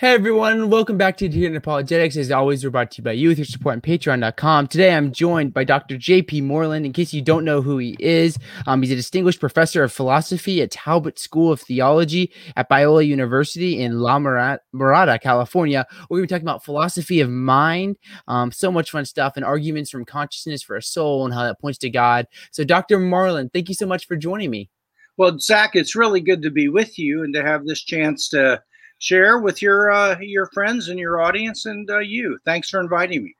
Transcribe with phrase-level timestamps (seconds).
[0.00, 2.16] Hey everyone, welcome back to Adherent Apologetics.
[2.16, 4.68] As always, we're brought to you by you with your support on patreon.com.
[4.68, 5.96] Today I'm joined by Dr.
[5.96, 6.86] JP Moreland.
[6.86, 10.62] In case you don't know who he is, um, he's a distinguished professor of philosophy
[10.62, 15.86] at Talbot School of Theology at Biola University in La Mirada, California.
[16.08, 19.44] We're going to be talking about philosophy of mind, um, so much fun stuff, and
[19.44, 22.26] arguments from consciousness for a soul and how that points to God.
[22.52, 22.98] So, Dr.
[22.98, 24.70] Moreland, thank you so much for joining me.
[25.18, 28.62] Well, Zach, it's really good to be with you and to have this chance to
[29.00, 32.38] share with your uh, your friends and your audience and uh, you.
[32.44, 33.34] Thanks for inviting me.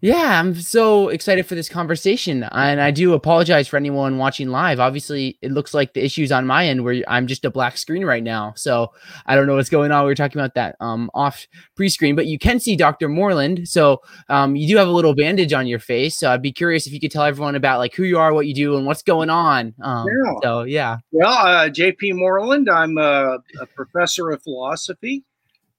[0.00, 2.44] Yeah, I'm so excited for this conversation.
[2.52, 4.78] And I do apologize for anyone watching live.
[4.78, 8.04] Obviously, it looks like the issues on my end where I'm just a black screen
[8.04, 8.52] right now.
[8.54, 8.92] So
[9.26, 10.04] I don't know what's going on.
[10.04, 13.08] We were talking about that um, off pre screen, but you can see Dr.
[13.08, 13.68] Moreland.
[13.68, 16.16] So um, you do have a little bandage on your face.
[16.16, 18.46] So I'd be curious if you could tell everyone about like who you are, what
[18.46, 19.74] you do, and what's going on.
[19.82, 20.32] Um, yeah.
[20.42, 20.98] So, yeah.
[21.10, 25.24] Well, uh, JP Moreland, I'm a, a professor of philosophy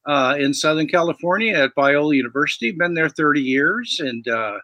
[0.06, 2.72] uh, in Southern California at Biola University.
[2.72, 4.58] Been there 30 years and uh,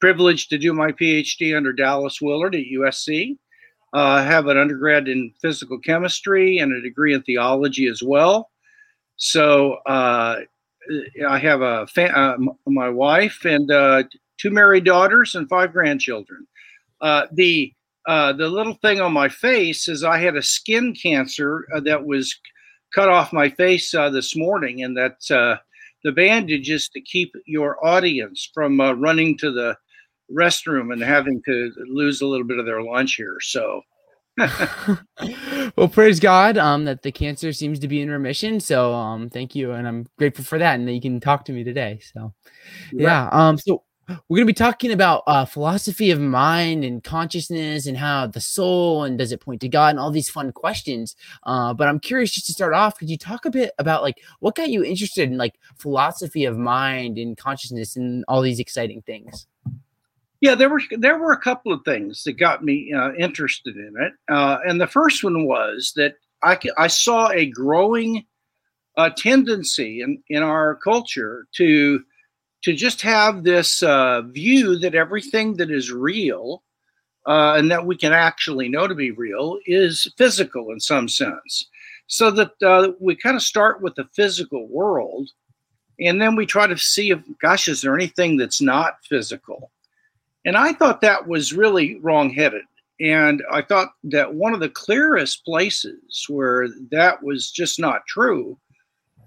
[0.00, 3.36] privileged to do my PhD under Dallas Willard at USC.
[3.92, 8.50] Uh, have an undergrad in physical chemistry and a degree in theology as well.
[9.16, 10.40] So uh,
[11.28, 14.04] I have a fa- uh, my wife and uh,
[14.38, 16.46] two married daughters and five grandchildren.
[17.00, 17.72] Uh, the
[18.08, 22.36] uh, the little thing on my face is I had a skin cancer that was
[22.92, 25.56] cut off my face uh, this morning, and that's uh,
[26.04, 29.76] the bandage is to keep your audience from uh, running to the
[30.30, 33.38] restroom and having to lose a little bit of their lunch here.
[33.40, 33.82] So.
[35.76, 38.60] well, praise God um, that the cancer seems to be in remission.
[38.60, 41.52] So, um, thank you, and I'm grateful for that, and that you can talk to
[41.52, 42.00] me today.
[42.14, 42.32] So,
[42.92, 43.28] yeah.
[43.30, 47.96] Um, so we're going to be talking about uh, philosophy of mind and consciousness and
[47.96, 51.14] how the soul and does it point to God and all these fun questions.
[51.44, 54.20] Uh, but I'm curious just to start off, could you talk a bit about like
[54.40, 59.02] what got you interested in like philosophy of mind and consciousness and all these exciting
[59.02, 59.46] things?
[60.40, 63.94] Yeah, there were there were a couple of things that got me uh, interested in
[63.96, 68.26] it, uh, and the first one was that I I saw a growing
[68.96, 72.02] uh, tendency in in our culture to
[72.62, 76.62] to just have this uh, view that everything that is real
[77.26, 81.68] uh, and that we can actually know to be real is physical in some sense.
[82.06, 85.30] So that uh, we kind of start with the physical world
[86.00, 89.70] and then we try to see if, gosh, is there anything that's not physical?
[90.44, 92.64] And I thought that was really wrongheaded.
[93.00, 98.58] And I thought that one of the clearest places where that was just not true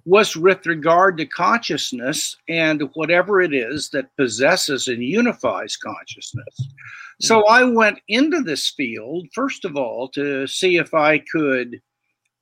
[0.05, 6.55] was with regard to consciousness and whatever it is that possesses and unifies consciousness.
[7.21, 11.81] So I went into this field, first of all, to see if I could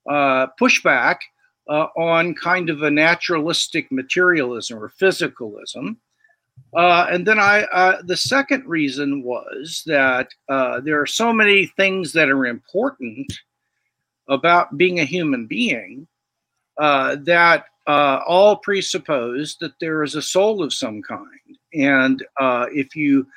[0.09, 1.22] uh, push back
[1.69, 5.95] uh, on kind of a naturalistic materialism or physicalism.
[6.75, 11.68] Uh, and then I, uh, the second reason was that uh, there are so many
[11.78, 13.31] things that are important
[14.28, 16.07] about being a human being
[16.79, 21.28] uh, that uh, all presuppose that there is a soul of some kind.
[21.73, 23.28] And uh, if you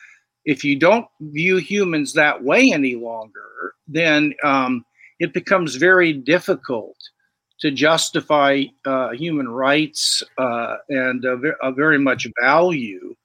[0.45, 4.85] if you don't view humans that way any longer, then um,
[5.19, 6.97] it becomes very difficult
[7.61, 11.25] to justify uh, human rights uh, and
[11.75, 13.17] very much value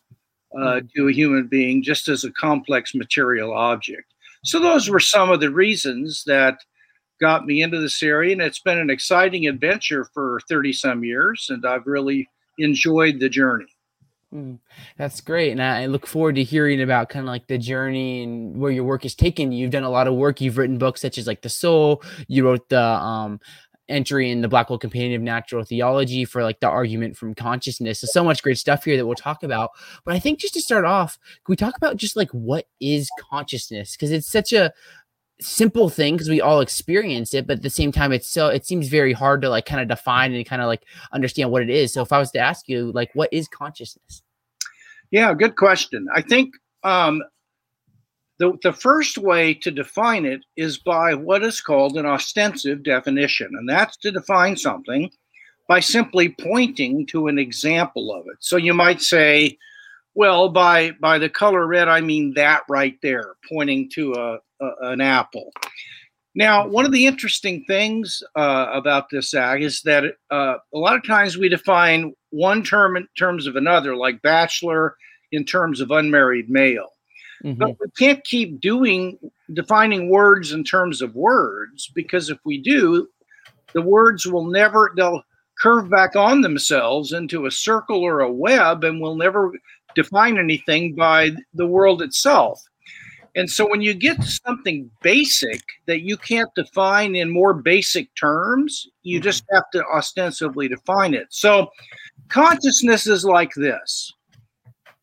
[0.59, 0.87] uh, hmm.
[0.95, 4.13] to a human being just as a complex material object.
[4.43, 6.59] So those were some of the reasons that
[7.21, 11.47] got me into this area, and it's been an exciting adventure for 30 some years,
[11.49, 12.27] and I've really
[12.57, 13.67] enjoyed the journey.
[14.33, 14.59] Mm,
[14.97, 15.51] that's great.
[15.51, 18.85] And I look forward to hearing about kind of like the journey and where your
[18.85, 19.59] work is taken you.
[19.59, 20.39] You've done a lot of work.
[20.39, 22.01] You've written books such as like The Soul.
[22.29, 23.41] You wrote the um,
[23.89, 27.99] entry in the Blackwell Companion of Natural Theology for like the argument from consciousness.
[27.99, 29.71] So, so much great stuff here that we'll talk about.
[30.05, 33.09] But I think just to start off, can we talk about just like what is
[33.29, 33.95] consciousness?
[33.95, 34.71] Because it's such a
[35.41, 38.65] simple thing because we all experience it but at the same time it's so it
[38.65, 41.69] seems very hard to like kind of define and kind of like understand what it
[41.69, 41.93] is.
[41.93, 44.21] So if i was to ask you like what is consciousness?
[45.09, 46.07] Yeah good question.
[46.13, 46.53] I think
[46.83, 47.23] um
[48.37, 53.51] the, the first way to define it is by what is called an ostensive definition
[53.53, 55.11] and that's to define something
[55.67, 58.37] by simply pointing to an example of it.
[58.39, 59.57] So you might say
[60.13, 64.39] well, by by the color red, I mean that right there, pointing to a, a
[64.81, 65.51] an apple.
[66.33, 70.95] Now, one of the interesting things uh, about this act is that uh, a lot
[70.95, 74.95] of times we define one term in terms of another, like bachelor
[75.31, 76.89] in terms of unmarried male.
[77.43, 77.59] Mm-hmm.
[77.59, 79.17] But we can't keep doing
[79.53, 83.07] defining words in terms of words because if we do,
[83.73, 85.23] the words will never they'll
[85.59, 89.51] curve back on themselves into a circle or a web and we'll never
[89.95, 92.61] define anything by the world itself.
[93.35, 98.87] And so when you get something basic that you can't define in more basic terms,
[99.03, 99.23] you mm-hmm.
[99.23, 101.27] just have to ostensibly define it.
[101.29, 101.71] So
[102.29, 104.13] consciousness is like this.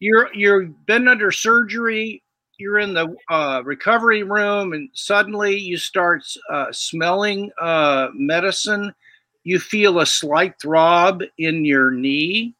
[0.00, 2.22] You're you've been under surgery,
[2.58, 8.94] you're in the uh, recovery room, and suddenly you start uh, smelling uh, medicine.
[9.42, 12.54] You feel a slight throb in your knee.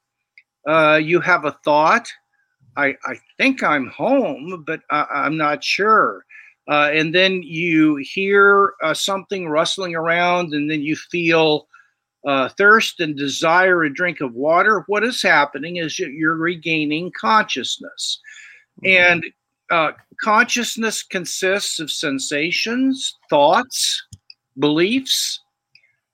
[0.67, 2.11] Uh, you have a thought
[2.79, 6.25] I, I think I'm home, but I, am not sure.
[6.71, 11.67] Uh, and then you hear uh, something rustling around, and then you feel
[12.27, 14.85] uh, thirst and desire a drink of water.
[14.87, 18.21] What is happening is you're regaining consciousness.
[18.85, 19.13] Mm-hmm.
[19.13, 19.25] And
[19.71, 19.93] uh,
[20.23, 24.07] consciousness consists of sensations, thoughts,
[24.59, 25.41] beliefs,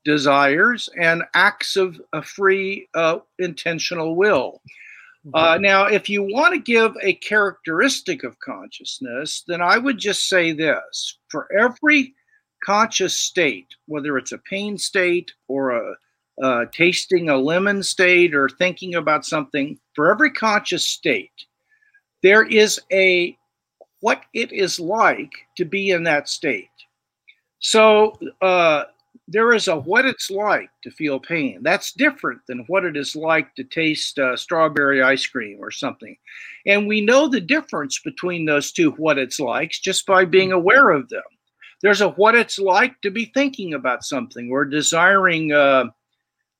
[0.04, 4.62] desires, and acts of a free uh, intentional will.
[5.32, 10.28] Uh, now, if you want to give a characteristic of consciousness, then I would just
[10.28, 12.14] say this for every
[12.62, 15.94] conscious state, whether it's a pain state or a,
[16.42, 21.46] uh, tasting a lemon state or thinking about something, for every conscious state,
[22.22, 23.36] there is a
[24.00, 26.68] what it is like to be in that state.
[27.60, 28.84] So, uh,
[29.26, 31.60] there is a what it's like to feel pain.
[31.62, 36.16] That's different than what it is like to taste uh, strawberry ice cream or something.
[36.66, 40.90] And we know the difference between those two what it's likes just by being aware
[40.90, 41.22] of them.
[41.82, 45.86] There's a what it's like to be thinking about something or desiring uh,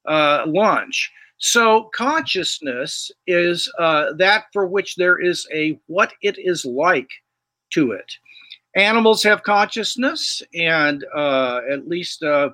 [0.06, 1.12] uh, lunch.
[1.38, 7.10] So consciousness is uh, that for which there is a what it is like
[7.70, 8.10] to it
[8.76, 12.50] animals have consciousness, and uh, at least uh,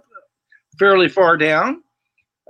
[0.78, 1.82] fairly far down.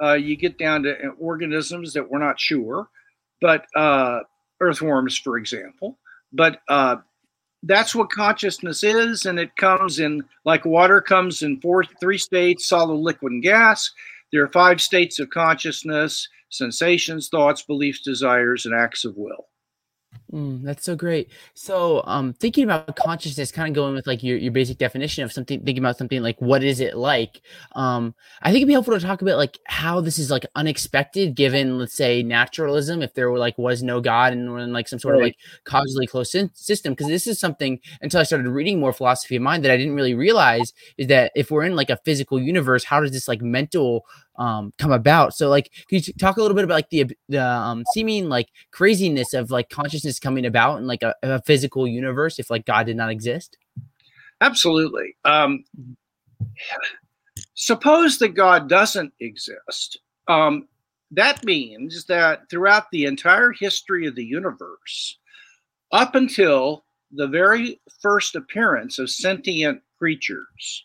[0.03, 2.89] Uh, you get down to organisms that we're not sure,
[3.41, 4.21] but uh,
[4.61, 5.99] earthworms, for example.
[6.33, 6.97] But uh,
[7.63, 12.67] that's what consciousness is, and it comes in like water comes in four, three states:
[12.67, 13.91] solid, liquid, and gas.
[14.33, 19.49] There are five states of consciousness: sensations, thoughts, beliefs, desires, and acts of will.
[20.33, 21.29] Mm, that's so great.
[21.55, 25.33] So, um, thinking about consciousness, kind of going with like your, your basic definition of
[25.33, 27.43] something, thinking about something like what is it like?
[27.73, 31.35] Um, I think it'd be helpful to talk about like how this is like unexpected,
[31.35, 34.87] given let's say naturalism, if there were like was no God and we're in like
[34.87, 35.19] some sort right.
[35.19, 39.35] of like causally closed system, because this is something until I started reading more philosophy
[39.35, 42.41] of mind that I didn't really realize is that if we're in like a physical
[42.41, 44.05] universe, how does this like mental
[44.41, 45.35] um, come about.
[45.35, 48.49] So, like, can you talk a little bit about like the the um, seeming like
[48.71, 52.87] craziness of like consciousness coming about in like a, a physical universe if like God
[52.87, 53.57] did not exist?
[54.41, 55.17] Absolutely.
[55.25, 55.65] Um,
[57.55, 59.99] suppose that God doesn't exist.
[60.29, 60.69] Um,
[61.11, 65.19] that means that throughout the entire history of the universe,
[65.93, 70.85] up until the very first appearance of sentient creatures,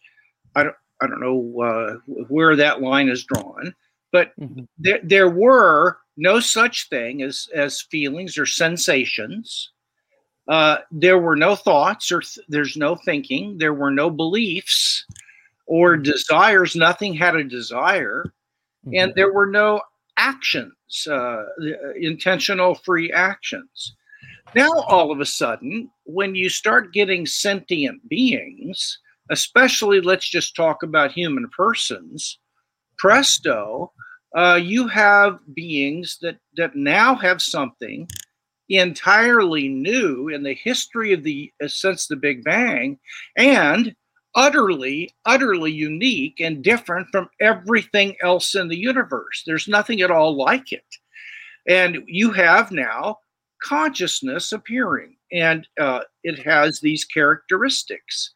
[0.56, 3.76] I don't, I don't know uh, where that line is drawn,
[4.12, 4.64] but mm-hmm.
[4.78, 9.72] there there were no such thing as as feelings or sensations.
[10.48, 13.58] Uh, there were no thoughts or th- there's no thinking.
[13.58, 15.06] There were no beliefs
[15.66, 16.04] or mm-hmm.
[16.04, 16.76] desires.
[16.76, 18.26] Nothing had a desire,
[18.86, 18.96] mm-hmm.
[18.96, 19.82] and there were no
[20.18, 21.44] actions, uh,
[22.00, 23.96] intentional free actions.
[24.56, 30.84] Now, all of a sudden, when you start getting sentient beings, especially let's just talk
[30.84, 32.40] about human persons,
[32.98, 33.92] presto,
[34.36, 38.08] uh, you have beings that, that now have something
[38.70, 43.00] entirely new in the history of the uh, since the Big Bang
[43.38, 43.96] and
[44.36, 49.44] utterly, utterly unique and different from everything else in the universe.
[49.46, 50.86] There's nothing at all like it.
[51.68, 53.20] And you have now
[53.64, 58.34] consciousness appearing, and uh, it has these characteristics.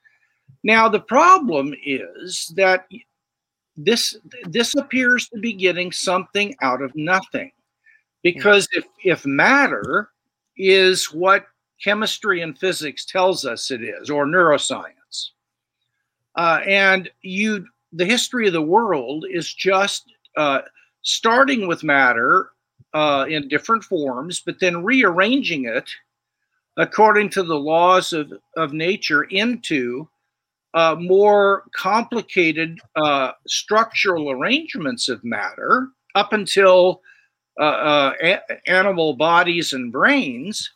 [0.63, 2.88] Now, the problem is that
[3.86, 7.51] this this appears to be getting something out of nothing.
[8.21, 10.09] Because if, if matter
[10.57, 11.48] is what
[11.81, 15.29] chemistry and physics tells us it is, or neuroscience,
[16.36, 20.62] uh, and you the history of the world is just uh,
[21.01, 22.50] starting with matter
[22.93, 25.89] uh, in different forms, but then rearranging it
[26.77, 30.07] according to the laws of, of nature into
[30.73, 37.01] uh, more complicated uh, structural arrangements of matter up until
[37.59, 40.69] uh, uh a- animal bodies and brains,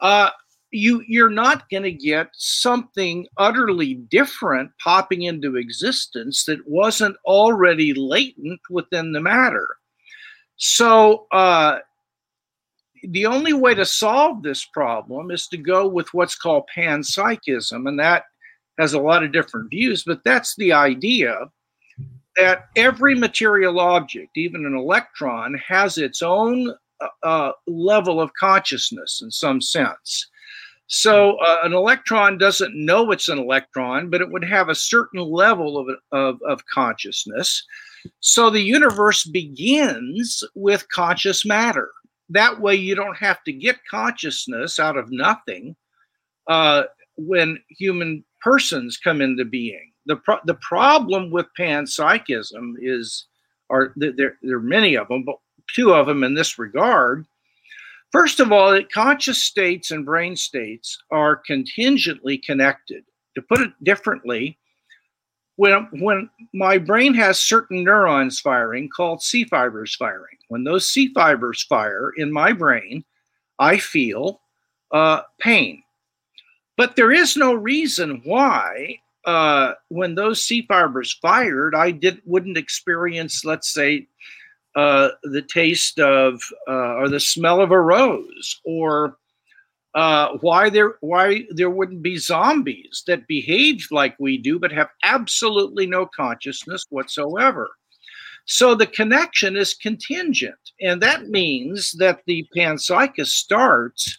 [0.00, 0.30] uh,
[0.70, 7.94] you you're not going to get something utterly different popping into existence that wasn't already
[7.94, 9.68] latent within the matter.
[10.56, 11.78] So uh,
[13.08, 17.98] the only way to solve this problem is to go with what's called panpsychism, and
[18.00, 18.24] that
[18.78, 21.36] has a lot of different views, but that's the idea
[22.36, 29.20] that every material object, even an electron, has its own uh, uh level of consciousness
[29.22, 30.28] in some sense.
[30.86, 35.20] So uh, an electron doesn't know it's an electron, but it would have a certain
[35.20, 37.64] level of, of, of consciousness.
[38.20, 41.90] So the universe begins with conscious matter.
[42.28, 45.74] That way, you don't have to get consciousness out of nothing
[46.48, 46.84] uh,
[47.16, 49.90] when human persons come into being.
[50.06, 53.26] The, pro- the problem with panpsychism is,
[53.70, 55.36] or there, there are many of them, but
[55.74, 57.24] two of them in this regard.
[58.12, 63.04] First of all, that conscious states and brain states are contingently connected.
[63.34, 64.58] To put it differently,
[65.56, 71.12] when, when my brain has certain neurons firing called C fibers firing, when those C
[71.14, 73.04] fibers fire in my brain,
[73.58, 74.40] I feel
[74.92, 75.83] uh, pain.
[76.76, 82.58] But there is no reason why, uh, when those C fibers fired, I did wouldn't
[82.58, 84.08] experience, let's say,
[84.74, 89.16] uh, the taste of uh, or the smell of a rose, or
[89.94, 94.88] uh, why there why there wouldn't be zombies that behave like we do but have
[95.04, 97.70] absolutely no consciousness whatsoever.
[98.46, 104.18] So the connection is contingent, and that means that the panpsychist starts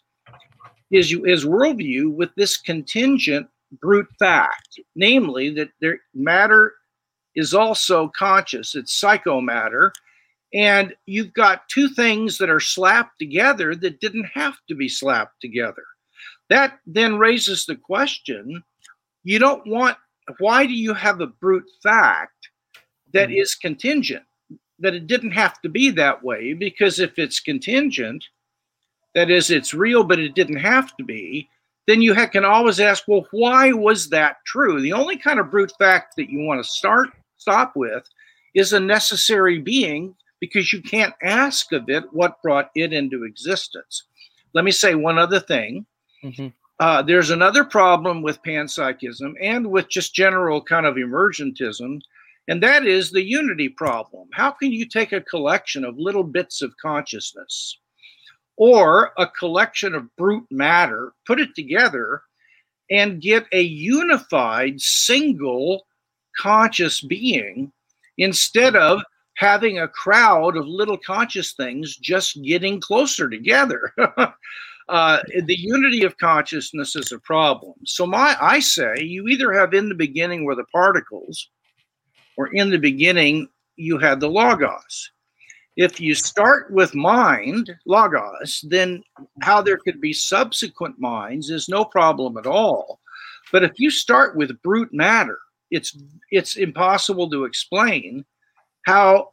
[0.90, 3.48] his his worldview with this contingent
[3.82, 6.74] brute fact, namely that there matter
[7.36, 8.76] is also conscious.
[8.76, 9.92] It's psychomatter,
[10.54, 15.42] and you've got two things that are slapped together that didn't have to be slapped
[15.42, 15.84] together.
[16.50, 18.64] That then raises the question
[19.24, 19.98] you don't want,
[20.38, 22.50] why do you have a brute fact
[23.12, 23.40] that mm-hmm.
[23.40, 24.24] is contingent?
[24.80, 28.24] That it didn't have to be that way, because if it's contingent,
[29.16, 31.50] that is, it's real, but it didn't have to be,
[31.88, 34.82] then you can always ask, well, why was that true?
[34.82, 38.08] The only kind of brute fact that you want to start stop with
[38.54, 44.04] is a necessary being because you can't ask of it what brought it into existence.
[44.54, 45.86] Let me say one other thing.
[46.24, 46.48] Mm-hmm.
[46.80, 52.02] Uh, there's another problem with panpsychism and with just general kind of emergentism,
[52.48, 54.28] and that is the unity problem.
[54.34, 57.78] How can you take a collection of little bits of consciousness
[58.58, 62.22] or a collection of brute matter, put it together,
[62.90, 65.86] and get a unified single
[66.38, 67.72] conscious being
[68.18, 69.02] instead of
[69.38, 73.92] having a crowd of little conscious things just getting closer together.
[74.90, 77.74] uh, the unity of consciousness is a problem.
[77.86, 81.50] So my I say you either have in the beginning were the particles,
[82.38, 85.12] or in the beginning you had the logos.
[85.78, 89.04] If you start with mind, logos, then
[89.42, 93.00] how there could be subsequent minds is no problem at all.
[93.52, 95.40] But if you start with brute matter,
[95.72, 95.98] it's
[96.32, 98.24] it's impossible to explain
[98.86, 99.32] how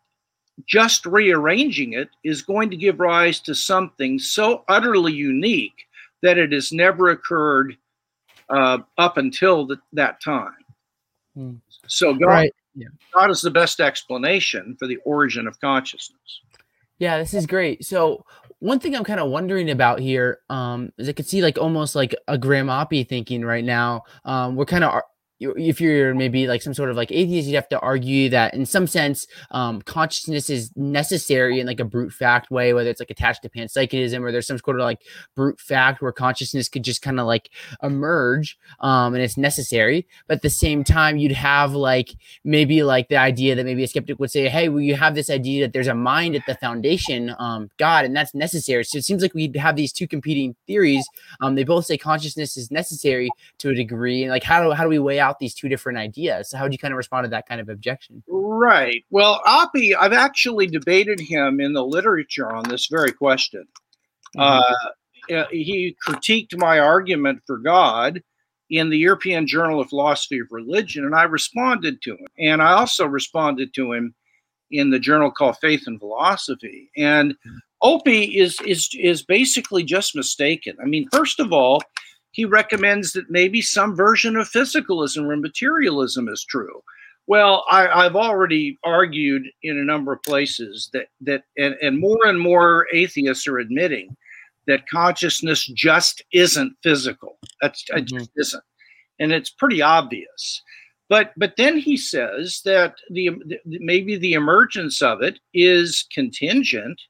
[0.67, 5.87] just rearranging it is going to give rise to something so utterly unique
[6.23, 7.77] that it has never occurred
[8.49, 10.55] uh, up until the, that time.
[11.35, 11.55] Hmm.
[11.87, 12.55] So God, right.
[12.75, 12.89] Yeah.
[13.15, 16.43] God is the best explanation for the origin of consciousness.
[16.99, 17.85] Yeah, this is great.
[17.85, 18.25] So
[18.61, 21.97] one thing I'm kind of wondering about here um, is I could see like almost
[21.97, 24.03] like a Graham Oppy thinking right now.
[24.25, 25.03] Um, we're kind of
[25.57, 28.67] if you're maybe like some sort of like atheist, you'd have to argue that in
[28.67, 33.11] some sense, um, consciousness is necessary in like a brute fact way, whether it's like
[33.11, 35.03] attached to panpsychism or there's some sort of like
[35.35, 37.51] brute fact where consciousness could just kind of like
[37.83, 40.07] emerge um, and it's necessary.
[40.27, 43.89] But at the same time, you'd have like maybe like the idea that maybe a
[43.89, 46.55] skeptic would say, hey, well, you have this idea that there's a mind at the
[46.55, 48.85] foundation, um, God, and that's necessary.
[48.85, 51.07] So it seems like we have these two competing theories.
[51.41, 54.23] Um, they both say consciousness is necessary to a degree.
[54.23, 56.51] And like, how do, how do we weigh out out these two different ideas.
[56.51, 58.23] So how do you kind of respond to that kind of objection?
[58.29, 59.05] Right.
[59.11, 63.67] Well, Oppy, I've actually debated him in the literature on this very question.
[64.37, 65.35] Mm-hmm.
[65.35, 68.23] Uh, he critiqued my argument for God
[68.71, 72.27] in the European Journal of Philosophy of Religion, and I responded to him.
[72.39, 74.15] And I also responded to him
[74.71, 76.91] in the journal called Faith and Philosophy.
[76.97, 77.57] And mm-hmm.
[77.83, 80.77] Oppy is is is basically just mistaken.
[80.81, 81.83] I mean, first of all,
[82.33, 86.83] he recommends that maybe some version of physicalism or materialism is true.
[87.27, 92.19] Well, I, have already argued in a number of places that that and, and more
[92.25, 94.17] and more atheists are admitting
[94.67, 97.39] that consciousness just isn't physical.
[97.61, 97.99] That's mm-hmm.
[97.99, 98.65] it just isn't,
[99.21, 100.63] and it's pretty obvious.
[101.09, 107.01] But but then he says that the, the maybe the emergence of it is contingent,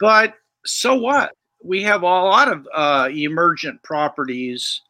[0.00, 1.34] but so what?
[1.64, 4.82] We have a lot of uh, emergent properties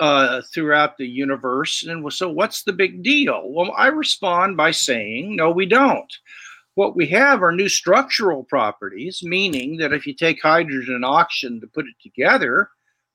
[0.00, 1.84] uh, throughout the universe.
[1.84, 3.42] And so, what's the big deal?
[3.46, 6.12] Well, I respond by saying, no, we don't.
[6.74, 11.60] What we have are new structural properties, meaning that if you take hydrogen and oxygen
[11.60, 12.70] to put it together,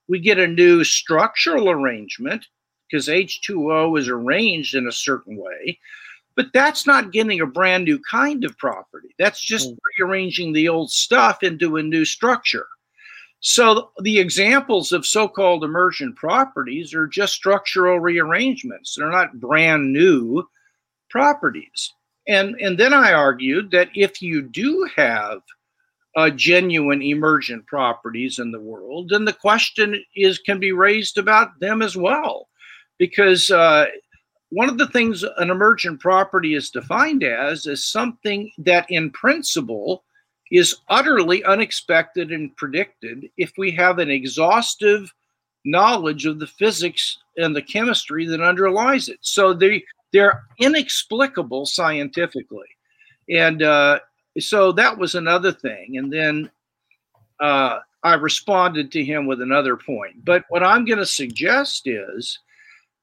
[0.06, 2.46] we get a new structural arrangement
[2.90, 5.80] because H2O is arranged in a certain way.
[6.36, 9.14] But that's not getting a brand new kind of property.
[9.18, 9.78] That's just mm.
[9.98, 12.66] rearranging the old stuff into a new structure.
[13.46, 18.94] So the examples of so-called emergent properties are just structural rearrangements.
[18.94, 20.48] They're not brand new
[21.10, 21.92] properties.
[22.26, 25.42] And and then I argued that if you do have
[26.36, 31.82] genuine emergent properties in the world, then the question is can be raised about them
[31.82, 32.48] as well,
[32.98, 33.84] because uh,
[34.48, 40.02] one of the things an emergent property is defined as is something that in principle
[40.54, 45.12] is utterly unexpected and predicted if we have an exhaustive
[45.64, 49.18] knowledge of the physics and the chemistry that underlies it.
[49.20, 49.82] So they
[50.12, 52.68] they're inexplicable scientifically,
[53.28, 53.98] and uh,
[54.38, 55.96] so that was another thing.
[55.96, 56.48] And then
[57.40, 60.24] uh, I responded to him with another point.
[60.24, 62.38] But what I'm going to suggest is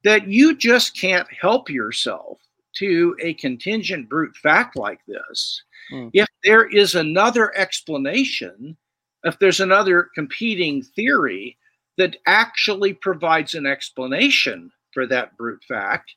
[0.05, 2.39] that you just can't help yourself
[2.77, 6.11] to a contingent brute fact like this Mm.
[6.13, 8.77] If there is another explanation,
[9.23, 11.57] if there's another competing theory
[11.97, 16.15] that actually provides an explanation for that brute fact,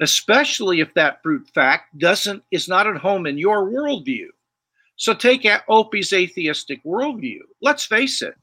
[0.00, 4.26] especially if that brute fact doesn't is not at home in your worldview.
[4.96, 7.40] So take Oppy's atheistic worldview.
[7.62, 8.34] Let's face it,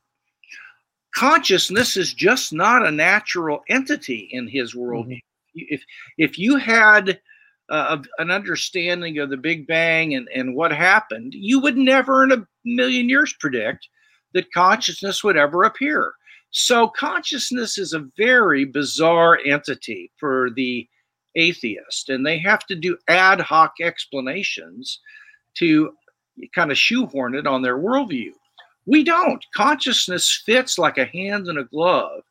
[1.16, 5.22] consciousness is just not a natural entity in his worldview.
[5.56, 5.62] Mm-hmm.
[5.70, 5.84] If
[6.18, 7.20] if you had
[7.70, 12.32] uh, an understanding of the Big Bang and, and what happened, you would never in
[12.32, 13.88] a million years predict
[14.34, 16.14] that consciousness would ever appear.
[16.52, 20.88] So, consciousness is a very bizarre entity for the
[21.36, 25.00] atheist, and they have to do ad hoc explanations
[25.56, 25.94] to
[26.56, 28.32] kind of shoehorn it on their worldview.
[28.86, 29.44] We don't.
[29.54, 32.24] Consciousness fits like a hand in a glove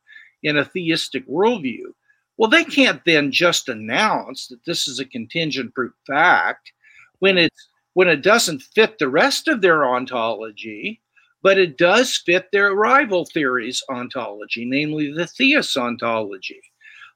[0.43, 1.93] in a theistic worldview.
[2.39, 6.73] Well, they can't then just announce that this is a contingent brute fact
[7.19, 11.01] when it's when it doesn't fit the rest of their ontology,
[11.43, 16.61] but it does fit their rival theory's ontology, namely the theist ontology.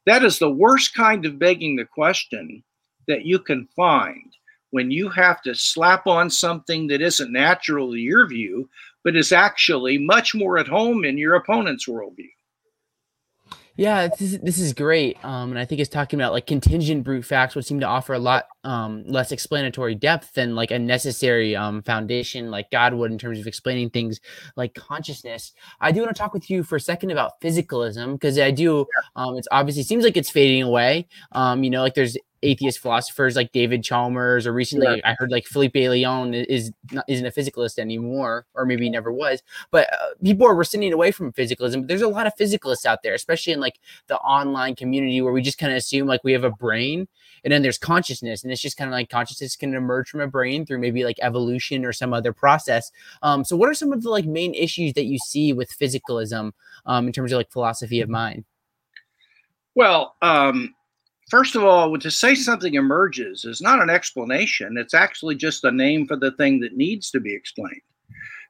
[0.07, 2.63] That is the worst kind of begging the question
[3.09, 4.33] that you can find
[4.71, 8.71] when you have to slap on something that isn't natural to your view,
[9.05, 12.31] but is actually much more at home in your opponent's worldview.
[13.81, 15.17] Yeah, this is, this is great.
[15.25, 18.13] Um, and I think it's talking about like contingent brute facts would seem to offer
[18.13, 23.11] a lot um, less explanatory depth than like a necessary um, foundation like God would
[23.11, 24.21] in terms of explaining things
[24.57, 25.53] like consciousness.
[25.81, 28.87] I do want to talk with you for a second about physicalism because I do.
[29.17, 31.09] Um, it's obviously seems like it's fading away.
[31.33, 35.11] Um, you know, like there's atheist philosophers like David Chalmers, or recently yeah.
[35.11, 39.13] I heard like Felipe Leon is not, isn't a physicalist anymore, or maybe he never
[39.13, 39.43] was.
[39.71, 41.83] But uh, people are rescinding away from physicalism.
[41.83, 45.33] But there's a lot of physicalists out there, especially in like the online community where
[45.33, 47.09] we just kind of assume like we have a brain,
[47.45, 50.27] and then there's consciousness, and it's just kind of like consciousness can emerge from a
[50.27, 52.91] brain through maybe like evolution or some other process.
[53.23, 56.53] Um, so what are some of the like main issues that you see with physicalism
[56.87, 58.45] um, in terms of like philosophy of mind?
[59.75, 60.75] Well, um,
[61.31, 64.77] first of all, to say something emerges is not an explanation.
[64.77, 67.83] It's actually just a name for the thing that needs to be explained.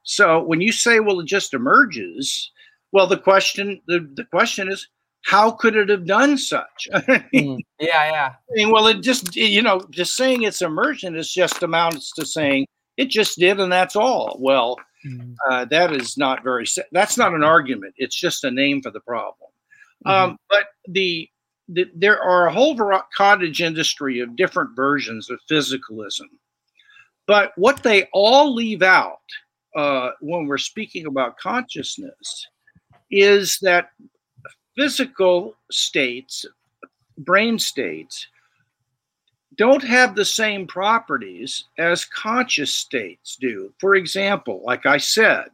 [0.02, 2.50] So when you say, well, it just emerges,
[2.92, 4.88] well, the question the, the question is,
[5.22, 6.88] how could it have done such?
[6.94, 8.32] mm, yeah, yeah.
[8.50, 12.26] I mean, well, it just you know, just saying it's emergent is just amounts to
[12.26, 14.36] saying it just did, and that's all.
[14.40, 15.34] Well, mm.
[15.48, 16.66] uh, that is not very.
[16.92, 17.94] That's not an argument.
[17.96, 19.50] It's just a name for the problem.
[20.06, 20.30] Mm-hmm.
[20.30, 21.28] Um, but the
[21.94, 22.76] there are a whole
[23.16, 26.26] cottage industry of different versions of physicalism.
[27.26, 29.20] But what they all leave out
[29.76, 32.48] uh, when we're speaking about consciousness
[33.10, 33.90] is that
[34.76, 36.46] physical states,
[37.18, 38.26] brain states,
[39.56, 43.72] don't have the same properties as conscious states do.
[43.78, 45.48] For example, like I said,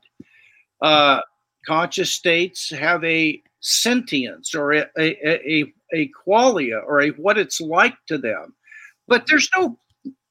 [0.81, 1.21] uh,
[1.67, 7.61] conscious states have a sentience or a, a, a, a qualia or a what it's
[7.61, 8.55] like to them.
[9.09, 9.79] But there's no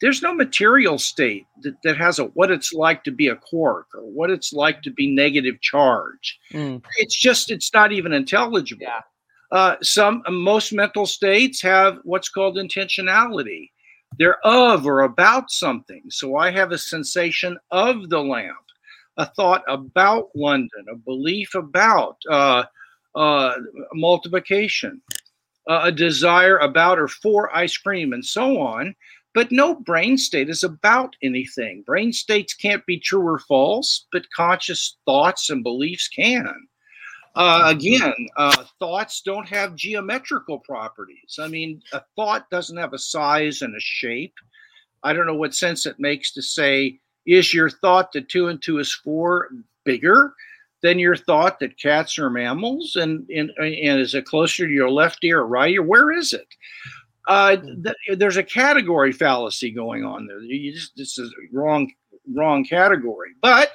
[0.02, 3.88] there's no material state that, that has a what it's like to be a quark
[3.94, 6.40] or what it's like to be negative charge.
[6.52, 6.84] Mm.
[6.98, 8.84] It's just it's not even intelligible.
[8.84, 9.02] Yeah.
[9.52, 13.70] Uh, some most mental states have what's called intentionality.
[14.18, 16.04] They're of or about something.
[16.10, 18.58] So I have a sensation of the lamp,
[19.18, 22.64] a thought about London, a belief about uh,
[23.16, 23.56] uh,
[23.94, 25.02] multiplication,
[25.70, 28.96] uh, a desire about or for ice cream, and so on.
[29.36, 31.84] But no brain state is about anything.
[31.86, 36.68] Brain states can't be true or false, but conscious thoughts and beliefs can.
[37.36, 41.38] Uh, again, uh, thoughts don't have geometrical properties.
[41.38, 44.36] I mean, a thought doesn't have a size and a shape.
[45.04, 48.62] I don't know what sense it makes to say, is your thought that two and
[48.62, 49.50] two is four
[49.84, 50.34] bigger
[50.82, 52.96] than your thought that cats are mammals?
[52.96, 55.84] And, and, and is it closer to your left ear or right ear?
[55.84, 56.48] Where is it?
[57.28, 60.40] Uh, th- there's a category fallacy going on there.
[60.40, 61.92] You just, this is wrong,
[62.34, 63.32] wrong category.
[63.42, 63.72] But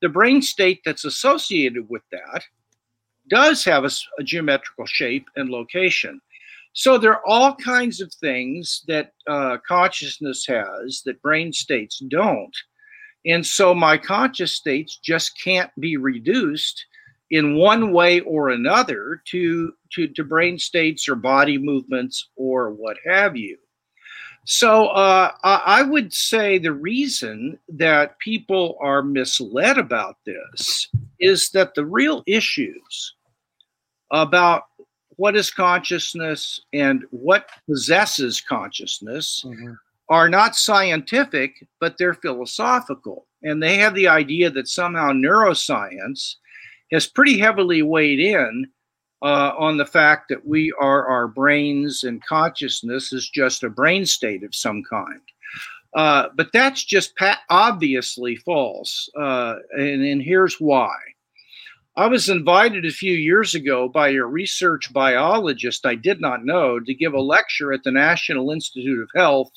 [0.00, 2.44] the brain state that's associated with that
[3.28, 6.20] does have a, a geometrical shape and location.
[6.74, 12.56] So there are all kinds of things that uh, consciousness has that brain states don't.
[13.26, 16.84] And so my conscious states just can't be reduced
[17.32, 22.98] in one way or another to, to, to brain states or body movements or what
[23.06, 23.56] have you.
[24.44, 30.88] So uh, I would say the reason that people are misled about this
[31.20, 33.14] is that the real issues
[34.10, 34.64] about
[35.16, 39.72] what is consciousness and what possesses consciousness mm-hmm.
[40.10, 43.26] are not scientific, but they're philosophical.
[43.42, 46.34] And they have the idea that somehow neuroscience
[46.92, 48.66] has pretty heavily weighed in
[49.22, 54.04] uh, on the fact that we are our brains and consciousness is just a brain
[54.04, 55.20] state of some kind.
[55.94, 59.08] Uh, but that's just pa- obviously false.
[59.18, 60.94] Uh, and, and here's why.
[61.94, 66.80] I was invited a few years ago by a research biologist I did not know
[66.80, 69.52] to give a lecture at the National Institute of Health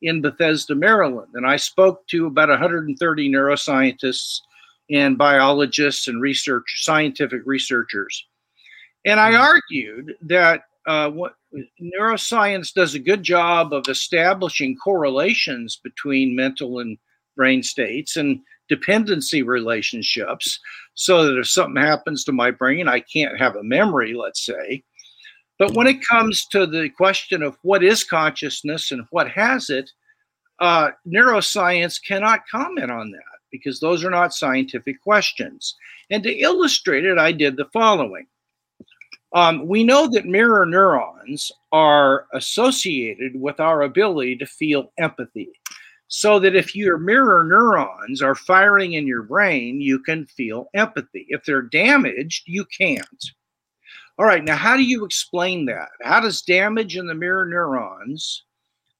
[0.00, 1.32] in Bethesda, Maryland.
[1.34, 4.40] And I spoke to about 130 neuroscientists
[4.90, 8.26] and biologists and research scientific researchers.
[9.04, 9.40] And I hmm.
[9.40, 11.34] argued that uh, what,
[11.80, 16.98] neuroscience does a good job of establishing correlations between mental and
[17.36, 20.58] brain states and dependency relationships
[20.94, 24.82] so that if something happens to my brain, I can't have a memory, let's say.
[25.58, 29.90] But when it comes to the question of what is consciousness and what has it,
[30.60, 35.76] uh, neuroscience cannot comment on that because those are not scientific questions.
[36.10, 38.26] And to illustrate it, I did the following.
[39.32, 45.52] Um, we know that mirror neurons are associated with our ability to feel empathy
[46.08, 51.26] so that if your mirror neurons are firing in your brain, you can feel empathy.
[51.28, 53.24] If they're damaged, you can't.
[54.18, 55.90] All right, now how do you explain that?
[56.02, 58.42] How does damage in the mirror neurons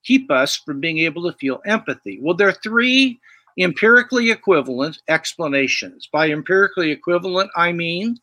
[0.04, 2.20] keep us from being able to feel empathy?
[2.22, 3.18] Well, there are three
[3.58, 6.08] empirically equivalent explanations.
[6.12, 8.16] By empirically equivalent, I mean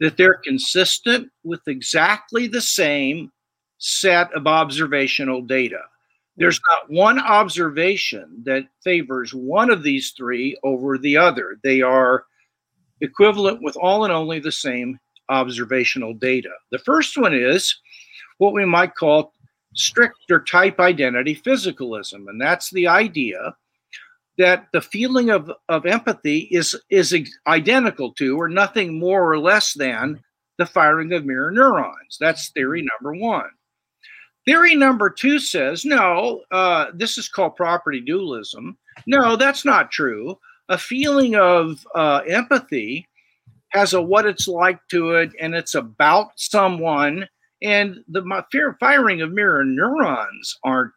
[0.00, 3.30] that they're consistent with exactly the same
[3.78, 5.80] set of observational data.
[6.36, 11.58] There's not one observation that favors one of these three over the other.
[11.62, 12.24] They are
[13.00, 16.50] equivalent with all and only the same observational data.
[16.70, 17.76] The first one is
[18.38, 19.32] what we might call
[19.74, 23.54] strict or type identity physicalism, and that's the idea
[24.38, 27.14] that the feeling of, of empathy is is
[27.46, 30.22] identical to or nothing more or less than
[30.58, 32.16] the firing of mirror neurons.
[32.20, 33.50] That's theory number one.
[34.44, 38.76] Theory number two says no, uh, this is called property dualism.
[39.06, 40.38] No, that's not true.
[40.68, 43.06] A feeling of uh, empathy
[43.68, 47.26] has a what it's like to it, and it's about someone.
[47.62, 50.92] And the fear firing of mirror neurons aren't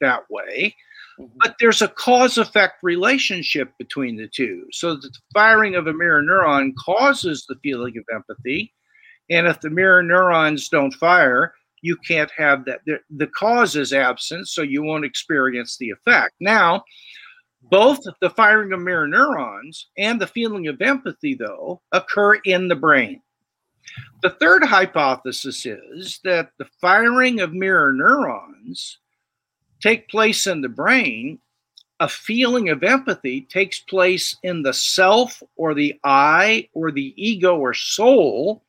[0.00, 0.74] that way,
[1.18, 1.36] mm-hmm.
[1.38, 4.64] but there's a cause effect relationship between the two.
[4.72, 8.72] So the firing of a mirror neuron causes the feeling of empathy.
[9.30, 11.52] And if the mirror neurons don't fire,
[11.82, 12.80] you can't have that.
[12.86, 16.34] The, the cause is absent, so you won't experience the effect.
[16.40, 16.84] Now,
[17.70, 22.76] both the firing of mirror neurons and the feeling of empathy, though, occur in the
[22.76, 23.20] brain.
[24.22, 28.98] The third hypothesis is that the firing of mirror neurons
[29.80, 31.38] take place in the brain.
[32.00, 37.56] A feeling of empathy takes place in the self or the I or the ego
[37.56, 38.62] or soul.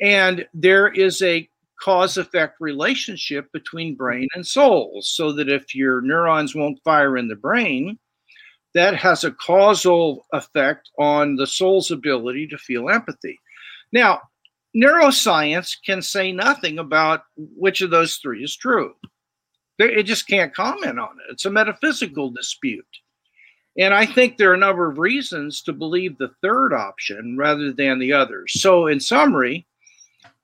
[0.00, 1.48] And there is a
[1.80, 5.00] cause effect relationship between brain and soul.
[5.02, 7.98] So that if your neurons won't fire in the brain,
[8.74, 13.38] that has a causal effect on the soul's ability to feel empathy.
[13.92, 14.20] Now,
[14.74, 18.94] neuroscience can say nothing about which of those three is true.
[19.88, 21.32] It just can't comment on it.
[21.32, 22.86] It's a metaphysical dispute.
[23.78, 27.72] And I think there are a number of reasons to believe the third option rather
[27.72, 28.60] than the others.
[28.60, 29.66] So, in summary,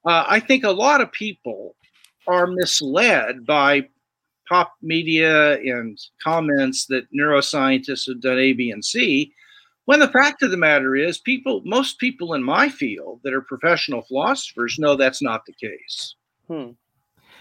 [0.07, 1.75] uh, I think a lot of people
[2.27, 3.89] are misled by
[4.49, 9.33] pop media and comments that neuroscientists have done A, B, and C.
[9.85, 13.43] When the fact of the matter is, people, most people in my field that are
[13.43, 16.15] professional philosophers know that's not the case.
[16.47, 16.71] Hmm.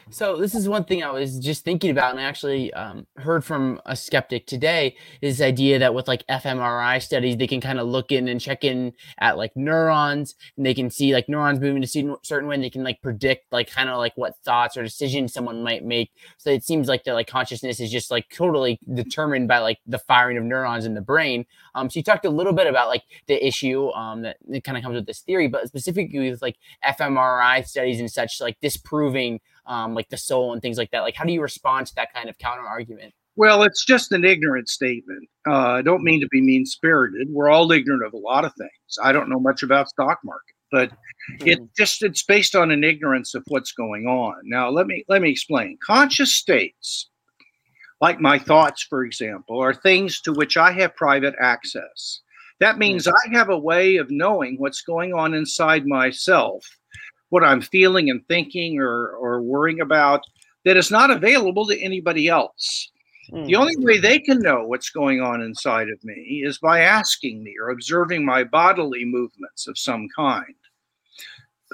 [0.09, 3.43] So this is one thing I was just thinking about, and I actually um, heard
[3.43, 4.95] from a skeptic today.
[5.21, 8.39] Is this idea that with like fMRI studies, they can kind of look in and
[8.39, 11.87] check in at like neurons, and they can see like neurons moving a
[12.23, 12.55] certain way.
[12.55, 15.83] And they can like predict like kind of like what thoughts or decisions someone might
[15.83, 16.11] make.
[16.37, 19.99] So it seems like the like consciousness is just like totally determined by like the
[19.99, 21.45] firing of neurons in the brain.
[21.75, 24.77] Um, so you talked a little bit about like the issue um, that it kind
[24.77, 29.41] of comes with this theory, but specifically with like fMRI studies and such, like disproving
[29.67, 31.01] um, like the soul and things like that.
[31.01, 33.13] Like, how do you respond to that kind of counter argument?
[33.35, 35.29] Well, it's just an ignorant statement.
[35.47, 37.27] Uh, I don't mean to be mean spirited.
[37.29, 38.71] We're all ignorant of a lot of things.
[39.01, 41.47] I don't know much about stock market, but mm-hmm.
[41.47, 44.37] it just it's based on an ignorance of what's going on.
[44.45, 45.77] Now, let me let me explain.
[45.85, 47.09] Conscious states,
[48.01, 52.21] like my thoughts, for example, are things to which I have private access.
[52.59, 53.35] That means mm-hmm.
[53.35, 56.65] I have a way of knowing what's going on inside myself
[57.29, 60.21] what I'm feeling and thinking or, or worrying about
[60.65, 62.91] that is not available to anybody else.
[63.31, 63.47] Mm.
[63.47, 67.43] The only way they can know what's going on inside of me is by asking
[67.43, 70.55] me or observing my bodily movements of some kind.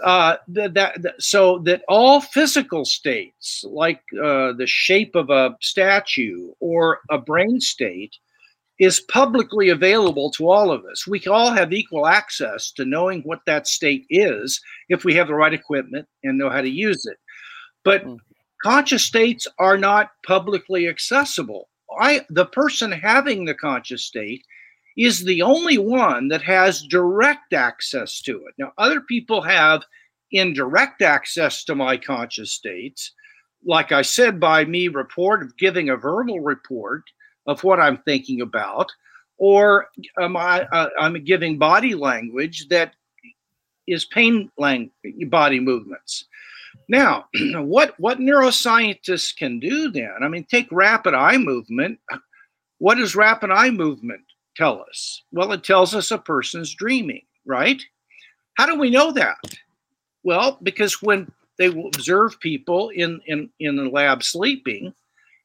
[0.03, 6.51] Uh, that, that, so that all physical states, like uh, the shape of a statue
[6.59, 8.15] or a brain state,
[8.79, 11.07] is publicly available to all of us.
[11.07, 14.59] We all have equal access to knowing what that state is
[14.89, 17.17] if we have the right equipment and know how to use it.
[17.83, 18.17] But mm.
[18.63, 21.69] conscious states are not publicly accessible.
[21.99, 24.43] I the person having the conscious state
[24.97, 28.55] is the only one that has direct access to it.
[28.57, 29.83] Now other people have
[30.31, 33.11] indirect access to my conscious states
[33.65, 37.03] like I said by me report giving a verbal report
[37.45, 38.91] of what I'm thinking about,
[39.37, 42.93] or am I uh, I'm giving body language that
[43.87, 44.91] is pain lang-
[45.27, 46.25] body movements.
[46.87, 47.25] Now,
[47.55, 50.13] what what neuroscientists can do then?
[50.21, 51.99] I mean, take rapid eye movement.
[52.79, 54.21] What does rapid eye movement
[54.55, 55.23] tell us?
[55.31, 57.81] Well, it tells us a person's dreaming, right?
[58.55, 59.37] How do we know that?
[60.23, 64.93] Well, because when they observe people in in in the lab sleeping,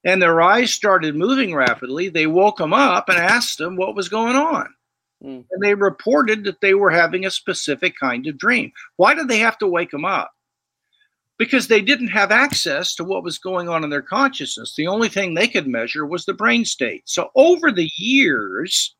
[0.04, 4.08] and their eyes started moving rapidly, they woke them up and asked them what was
[4.08, 4.68] going on.
[5.22, 5.44] Mm.
[5.50, 8.72] And they reported that they were having a specific kind of dream.
[8.96, 10.30] Why did they have to wake them up?
[11.38, 14.74] Because they didn't have access to what was going on in their consciousness.
[14.76, 17.02] The only thing they could measure was the brain state.
[17.06, 18.94] So over the years,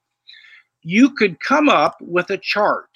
[0.82, 2.90] you could come up with a chart.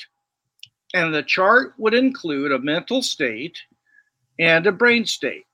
[0.94, 3.58] And the chart would include a mental state
[4.38, 5.46] and a brain state.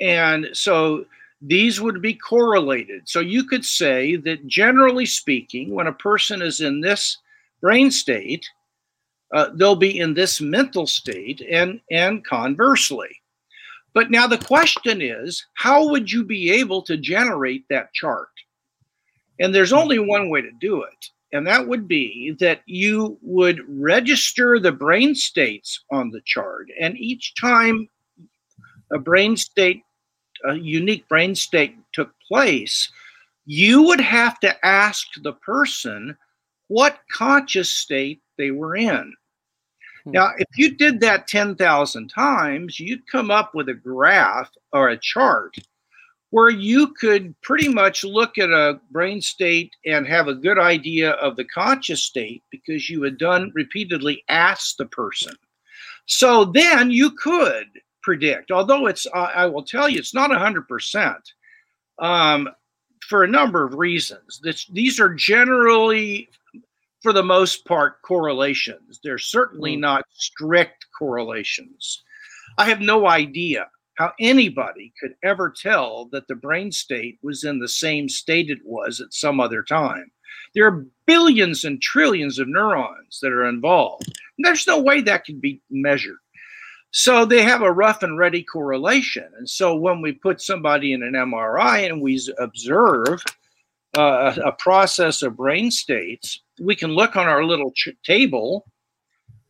[0.00, 1.04] And so
[1.46, 3.06] these would be correlated.
[3.06, 7.18] So you could say that generally speaking, when a person is in this
[7.60, 8.48] brain state,
[9.34, 13.08] uh, they'll be in this mental state and, and conversely.
[13.92, 18.28] But now the question is, how would you be able to generate that chart?
[19.38, 23.60] And there's only one way to do it, and that would be that you would
[23.68, 27.88] register the brain states on the chart, and each time
[28.92, 29.82] a brain state
[30.44, 32.90] a unique brain state took place,
[33.46, 36.16] you would have to ask the person
[36.68, 39.14] what conscious state they were in.
[40.04, 40.10] Hmm.
[40.10, 44.98] Now, if you did that 10,000 times, you'd come up with a graph or a
[44.98, 45.56] chart
[46.30, 51.12] where you could pretty much look at a brain state and have a good idea
[51.12, 55.32] of the conscious state because you had done repeatedly asked the person.
[56.06, 57.66] So then you could
[58.04, 58.50] predict.
[58.50, 61.16] Although it's, uh, I will tell you, it's not 100%
[61.98, 62.48] um,
[63.08, 64.38] for a number of reasons.
[64.42, 66.28] This, these are generally,
[67.02, 69.00] for the most part, correlations.
[69.02, 69.80] They're certainly mm.
[69.80, 72.02] not strict correlations.
[72.58, 77.58] I have no idea how anybody could ever tell that the brain state was in
[77.58, 80.10] the same state it was at some other time.
[80.54, 84.12] There are billions and trillions of neurons that are involved.
[84.38, 86.18] There's no way that can be measured.
[86.96, 89.28] So they have a rough and ready correlation.
[89.36, 93.20] And so when we put somebody in an MRI and we observe
[93.98, 98.64] uh, a process of brain states, we can look on our little ch- table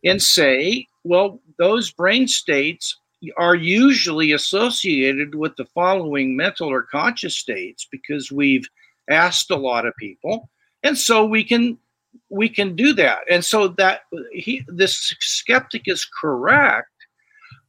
[0.03, 2.97] and say, well, those brain states
[3.37, 8.67] are usually associated with the following mental or conscious states because we've
[9.07, 10.49] asked a lot of people
[10.81, 11.77] and so we can
[12.29, 16.89] we can do that and so that he this skeptic is correct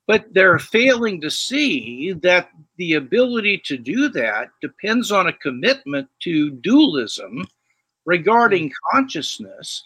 [0.06, 6.08] but they're failing to see that the ability to do that depends on a commitment
[6.22, 7.46] to dualism
[8.04, 8.72] regarding mm.
[8.92, 9.82] consciousness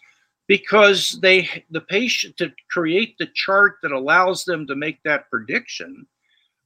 [0.47, 6.07] because they the patient to create the chart that allows them to make that prediction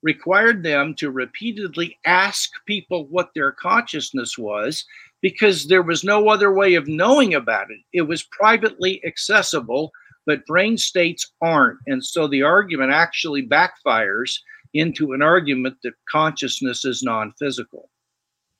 [0.02, 4.84] required them to repeatedly ask people what their consciousness was
[5.22, 7.80] because there was no other way of knowing about it.
[7.94, 9.90] It was privately accessible
[10.26, 14.32] but brain states aren't and so the argument actually backfires
[14.72, 17.88] into an argument that consciousness is non-physical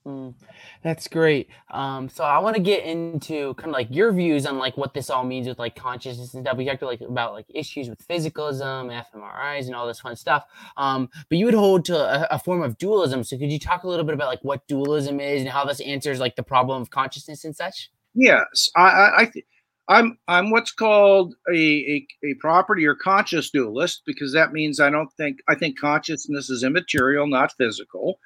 [0.07, 0.35] Mm,
[0.83, 1.49] that's great.
[1.71, 4.93] Um, so I want to get into kind of like your views on like what
[4.93, 6.59] this all means with like consciousness and stuff.
[6.59, 10.45] We talked like about like issues with physicalism, fMRIs, and all this fun stuff.
[10.77, 13.25] Um, but you would hold to a, a, form of dualism.
[13.25, 15.81] So could you talk a little bit about like what dualism is and how this
[15.81, 17.91] answers like the problem of consciousness and such?
[18.15, 19.47] Yes, I, I, I th-
[19.89, 24.91] I'm I'm what's called a, a, a property or conscious dualist because that means I
[24.91, 28.19] don't think I think consciousness is immaterial, not physical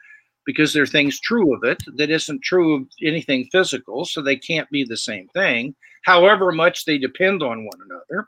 [0.46, 4.36] because there are things true of it that isn't true of anything physical, so they
[4.36, 8.26] can't be the same thing, however much they depend on one another.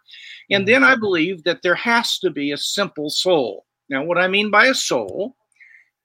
[0.50, 3.64] And then I believe that there has to be a simple soul.
[3.88, 5.34] Now, what I mean by a soul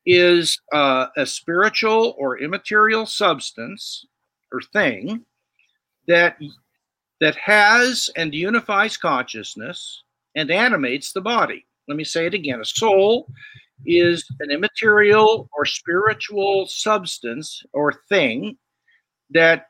[0.05, 4.05] is uh, a spiritual or immaterial substance
[4.53, 5.25] or thing
[6.07, 6.37] that
[7.21, 10.03] that has and unifies consciousness
[10.35, 11.65] and animates the body.
[11.87, 12.59] Let me say it again.
[12.61, 13.27] A soul
[13.85, 18.57] is an immaterial or spiritual substance or thing
[19.31, 19.67] that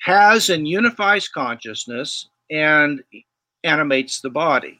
[0.00, 3.02] has and unifies consciousness and
[3.64, 4.78] animates the body.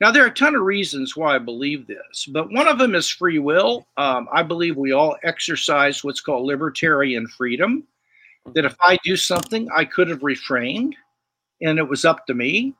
[0.00, 2.94] Now, there are a ton of reasons why I believe this, but one of them
[2.94, 3.86] is free will.
[3.96, 7.84] Um, I believe we all exercise what's called libertarian freedom,
[8.54, 10.96] that if I do something, I could have refrained
[11.60, 12.74] and it was up to me.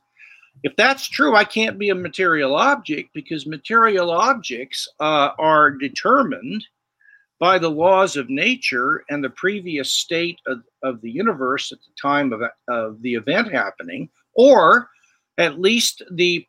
[0.63, 6.65] If that's true, I can't be a material object because material objects uh, are determined
[7.39, 11.93] by the laws of nature and the previous state of, of the universe at the
[12.01, 14.89] time of, of the event happening, or
[15.39, 16.47] at least the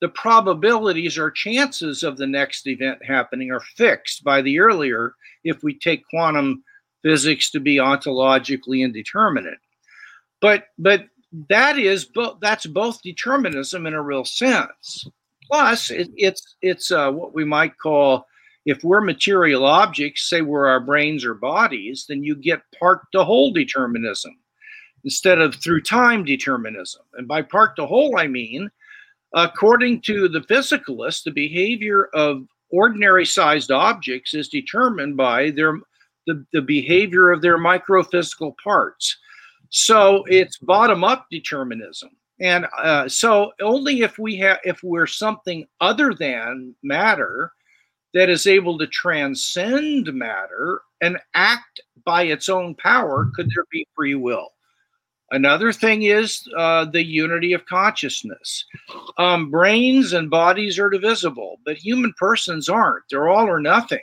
[0.00, 5.62] the probabilities or chances of the next event happening are fixed by the earlier if
[5.62, 6.64] we take quantum
[7.02, 9.58] physics to be ontologically indeterminate.
[10.40, 11.06] But but
[11.48, 15.06] that is both that's both determinism in a real sense.
[15.50, 18.26] Plus, it, it's it's uh, what we might call
[18.64, 23.24] if we're material objects, say we're our brains or bodies, then you get part to
[23.24, 24.36] whole determinism
[25.04, 27.02] instead of through time determinism.
[27.14, 28.70] And by part to whole, I mean,
[29.34, 35.78] according to the physicalist, the behavior of ordinary sized objects is determined by their
[36.26, 39.16] the, the behavior of their microphysical parts.
[39.70, 42.10] So it's bottom up determinism.
[42.40, 47.52] And uh, so only if we have if we're something other than matter
[48.14, 53.86] that is able to transcend matter and act by its own power could there be
[53.94, 54.48] free will.
[55.30, 58.66] Another thing is uh, the unity of consciousness.
[59.16, 63.04] Um, brains and bodies are divisible, but human persons aren't.
[63.08, 64.02] They're all or nothing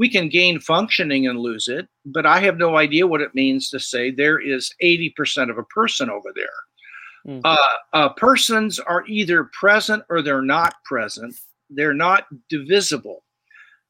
[0.00, 3.68] we can gain functioning and lose it, but I have no idea what it means
[3.68, 7.34] to say there is 80% of a person over there.
[7.34, 7.40] Mm-hmm.
[7.44, 7.56] Uh,
[7.92, 11.34] uh, persons are either present or they're not present.
[11.68, 13.24] They're not divisible.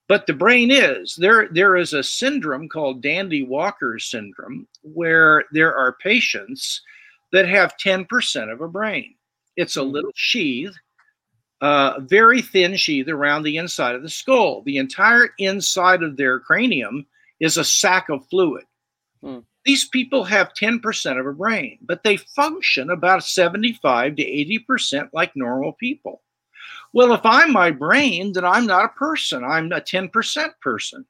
[0.08, 1.14] But the brain is.
[1.14, 6.82] There, there is a syndrome called Dandy Walker syndrome where there are patients
[7.30, 9.14] that have 10% of a brain.
[9.56, 9.90] It's a hmm.
[9.90, 10.74] little sheath
[11.61, 14.62] uh, very thin sheath around the inside of the skull.
[14.62, 17.06] The entire inside of their cranium
[17.38, 18.64] is a sack of fluid.
[19.22, 19.40] Hmm.
[19.64, 25.36] These people have 10% of a brain, but they function about 75 to 80% like
[25.36, 26.22] normal people.
[26.92, 29.44] Well, if I'm my brain, then I'm not a person.
[29.44, 31.04] I'm a 10% person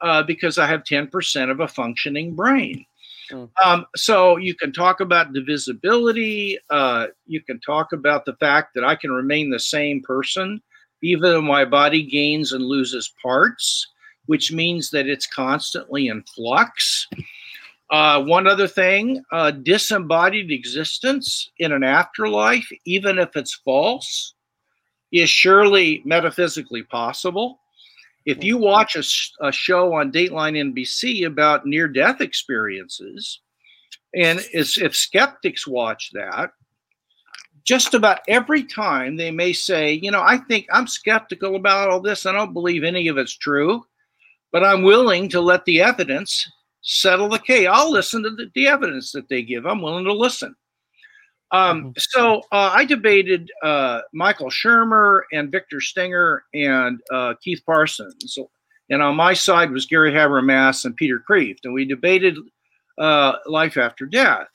[0.00, 2.86] uh, because I have 10% of a functioning brain.
[3.30, 3.50] Mm.
[3.64, 6.58] Um, so you can talk about divisibility.
[6.70, 10.60] Uh, you can talk about the fact that I can remain the same person
[11.04, 13.88] even though my body gains and loses parts,
[14.24, 17.06] which means that it's constantly in flux.
[17.90, 24.34] Uh, one other thing uh, disembodied existence in an afterlife, even if it's false,
[25.12, 27.60] is surely metaphysically possible.
[28.26, 33.40] If you watch a, a show on Dateline NBC about near death experiences,
[34.14, 36.50] and if skeptics watch that,
[37.64, 42.00] just about every time they may say, you know, I think I'm skeptical about all
[42.00, 42.26] this.
[42.26, 43.84] I don't believe any of it's true,
[44.52, 46.48] but I'm willing to let the evidence
[46.82, 47.66] settle the case.
[47.70, 49.66] I'll listen to the, the evidence that they give.
[49.66, 50.54] I'm willing to listen.
[51.54, 51.90] Um, mm-hmm.
[51.98, 58.36] so uh, I debated uh, Michael Shermer and Victor Stenger and uh, Keith Parsons.
[58.90, 61.60] And on my side was Gary Habermas and Peter Kreeft.
[61.62, 62.36] And we debated
[62.98, 64.48] uh, life after death.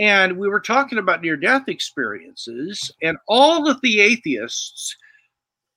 [0.00, 4.96] And we were talking about near death experiences, and all of the atheists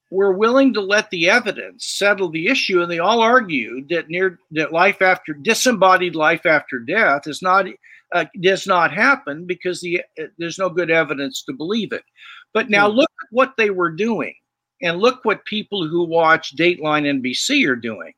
[0.09, 4.39] were willing to let the evidence settle the issue, and they all argued that near
[4.51, 7.65] that life after disembodied life after death is not
[8.13, 12.03] uh, does not happen because the uh, there's no good evidence to believe it.
[12.53, 12.97] But now hmm.
[12.97, 14.35] look at what they were doing,
[14.81, 18.13] and look what people who watch Dateline NBC are doing.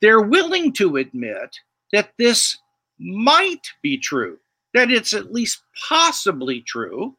[0.00, 1.56] They're willing to admit
[1.92, 2.58] that this
[2.98, 4.38] might be true
[4.74, 7.16] that it's at least possibly true.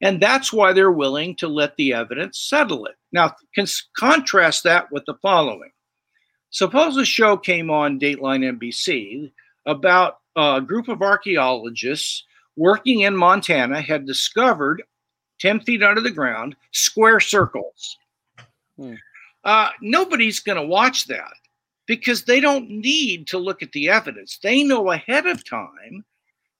[0.00, 2.94] And that's why they're willing to let the evidence settle it.
[3.12, 3.34] Now,
[3.96, 5.70] contrast that with the following.
[6.50, 9.32] Suppose a show came on Dateline NBC
[9.66, 12.24] about a group of archaeologists
[12.56, 14.82] working in Montana had discovered
[15.40, 17.96] 10 feet under the ground square circles.
[18.76, 18.94] Hmm.
[19.44, 21.32] Uh, nobody's going to watch that
[21.86, 24.38] because they don't need to look at the evidence.
[24.42, 26.04] They know ahead of time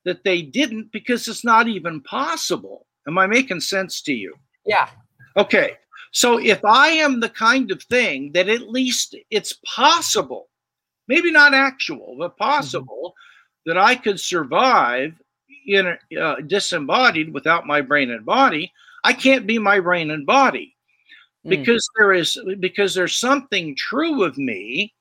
[0.05, 2.87] that they didn't because it's not even possible.
[3.07, 4.35] Am I making sense to you?
[4.67, 4.89] Yeah.
[5.37, 5.77] Okay.
[6.13, 10.49] So if I am the kind of thing that at least it's possible,
[11.09, 13.32] maybe not actual, but possible, mm-hmm.
[13.67, 15.15] That I could survive
[15.67, 18.73] in uh, disembodied without my brain and body,
[19.05, 20.77] I can't be my brain and body
[21.47, 21.51] mm.
[21.51, 24.93] because there is because there's something true of me.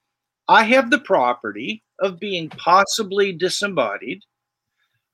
[0.47, 4.21] I have the property of being possibly disembodied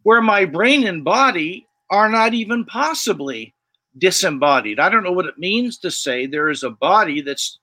[0.04, 3.54] where my brain and body are not even possibly
[3.98, 4.80] disembodied.
[4.80, 7.60] I don't know what it means to say there is a body that's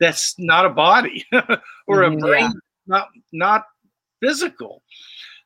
[0.00, 1.26] that's not a body
[1.86, 2.50] or a mm-hmm, brain yeah.
[2.86, 3.64] not not
[4.20, 4.82] physical.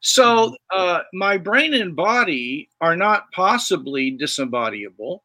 [0.01, 5.21] So uh, my brain and body are not possibly disembodiable.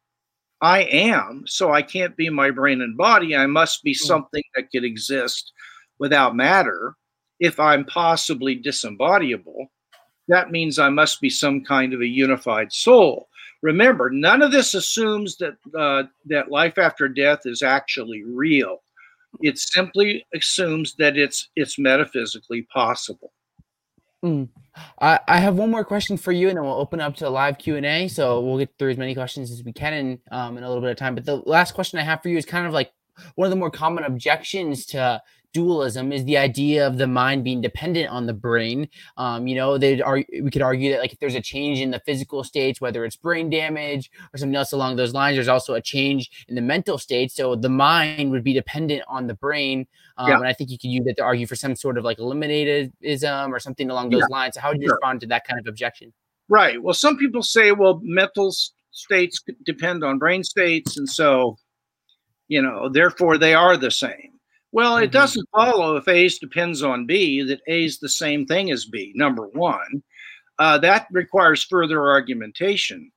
[0.60, 3.36] I am, so I can't be my brain and body.
[3.36, 3.98] I must be mm.
[3.98, 5.52] something that could exist
[5.98, 6.94] without matter
[7.40, 9.68] if I'm possibly disembodiable
[10.28, 13.28] that means I must be some kind of a unified soul.
[13.62, 18.82] Remember, none of this assumes that uh, that life after death is actually real.
[19.40, 23.32] It simply assumes that it's it's metaphysically possible.
[24.24, 24.48] Mm.
[25.00, 27.58] I, I have one more question for you, and then we'll open up to live
[27.58, 28.08] Q and A.
[28.08, 30.82] So we'll get through as many questions as we can in um, in a little
[30.82, 31.14] bit of time.
[31.14, 32.92] But the last question I have for you is kind of like
[33.34, 35.22] one of the more common objections to
[35.52, 38.88] dualism is the idea of the mind being dependent on the brain.
[39.16, 41.90] Um, you know, they are we could argue that like if there's a change in
[41.90, 45.74] the physical states, whether it's brain damage or something else along those lines, there's also
[45.74, 47.32] a change in the mental state.
[47.32, 49.86] So the mind would be dependent on the brain.
[50.16, 50.36] Um, yeah.
[50.36, 53.50] And I think you could use that to argue for some sort of like eliminatism
[53.50, 54.36] or something along those yeah.
[54.36, 54.54] lines.
[54.54, 54.96] So how would you sure.
[54.96, 56.12] respond to that kind of objection?
[56.48, 56.82] Right.
[56.82, 58.54] Well, some people say, well, mental
[58.90, 61.58] states depend on brain states, and so
[62.48, 64.37] you know, therefore they are the same.
[64.72, 65.12] Well, it mm-hmm.
[65.12, 69.12] doesn't follow if A's depends on B that A is the same thing as B,
[69.14, 70.02] number one.
[70.58, 73.10] Uh, that requires further argumentation.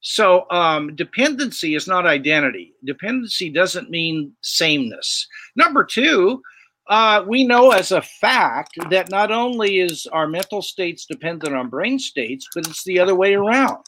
[0.00, 2.74] So, um, dependency is not identity.
[2.84, 5.26] Dependency doesn't mean sameness.
[5.56, 6.42] Number two,
[6.88, 11.68] uh, we know as a fact that not only is our mental states dependent on
[11.68, 13.84] brain states, but it's the other way around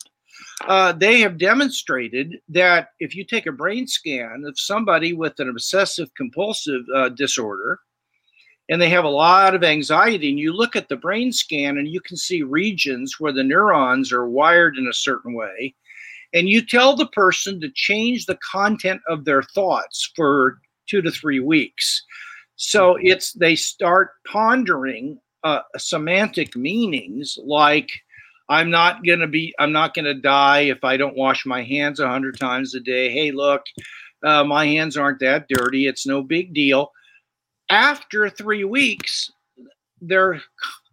[0.69, 5.49] uh, they have demonstrated that if you take a brain scan of somebody with an
[5.49, 7.81] obsessive compulsive uh, disorder
[8.69, 11.89] and they have a lot of anxiety, and you look at the brain scan and
[11.89, 15.75] you can see regions where the neurons are wired in a certain way,
[16.33, 20.59] and you tell the person to change the content of their thoughts for
[20.89, 22.03] two to three weeks.
[22.57, 27.91] So it's they start pondering uh, semantic meanings like
[28.53, 32.01] I'm not going to be, I'm not to die if I don't wash my hands
[32.01, 33.11] a hundred times a day.
[33.11, 33.63] Hey, look,
[34.23, 35.87] uh, my hands aren't that dirty.
[35.87, 36.93] It's no big deal.
[37.71, 39.33] After three weeks,
[40.03, 40.43] their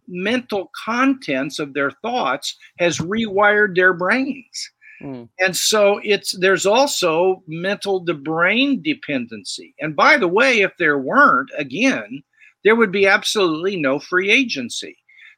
[0.08, 4.70] mental contents of their thoughts has rewired their brains.
[5.02, 5.28] Mm.
[5.38, 9.74] And so it's there's also mental to brain dependency.
[9.80, 12.22] And by the way, if there weren't, again,
[12.64, 14.96] there would be absolutely no free agency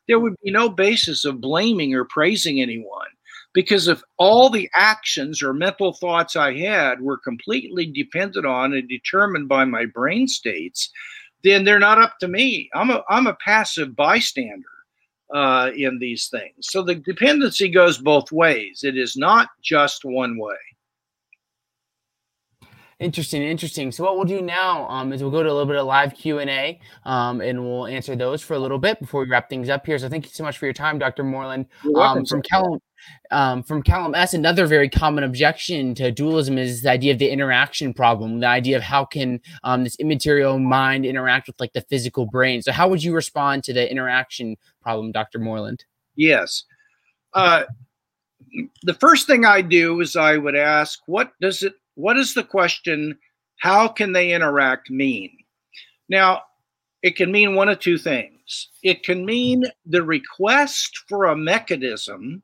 [0.09, 3.09] there would be no basis of blaming or praising anyone.
[3.55, 8.89] Because if all the actions or mental thoughts I had were completely dependent on and
[8.89, 10.91] determined by my brain states,
[11.45, 12.71] then they're not up to me.
[12.75, 14.65] I'm a I'm a passive bystander
[15.35, 16.55] uh, in these things.
[16.61, 18.85] So the dependency goes both ways.
[18.85, 20.57] It is not just one way.
[23.03, 23.91] Interesting, interesting.
[23.91, 26.15] So what we'll do now um, is we'll go to a little bit of live
[26.15, 29.51] Q and A, um, and we'll answer those for a little bit before we wrap
[29.51, 29.99] things up here.
[29.99, 31.25] So thank you so much for your time, Dr.
[31.25, 31.67] Moreland.
[31.97, 32.81] Um, from Callum,
[33.33, 34.35] um, from Callum S.
[34.35, 38.77] Another very common objection to dualism is the idea of the interaction problem, the idea
[38.77, 42.63] of how can um, this immaterial mind interact with like the physical brain.
[42.63, 45.41] So how would you respond to the interaction problem, Dr.
[45.41, 45.85] Moreland?
[46.15, 46.65] Yes.
[47.35, 47.65] Uh,
[48.83, 52.45] the first thing I do is I would ask, what does it what is the
[52.45, 53.19] question?
[53.59, 55.37] How can they interact mean?
[56.09, 56.43] Now,
[57.03, 58.69] it can mean one of two things.
[58.83, 62.43] It can mean the request for a mechanism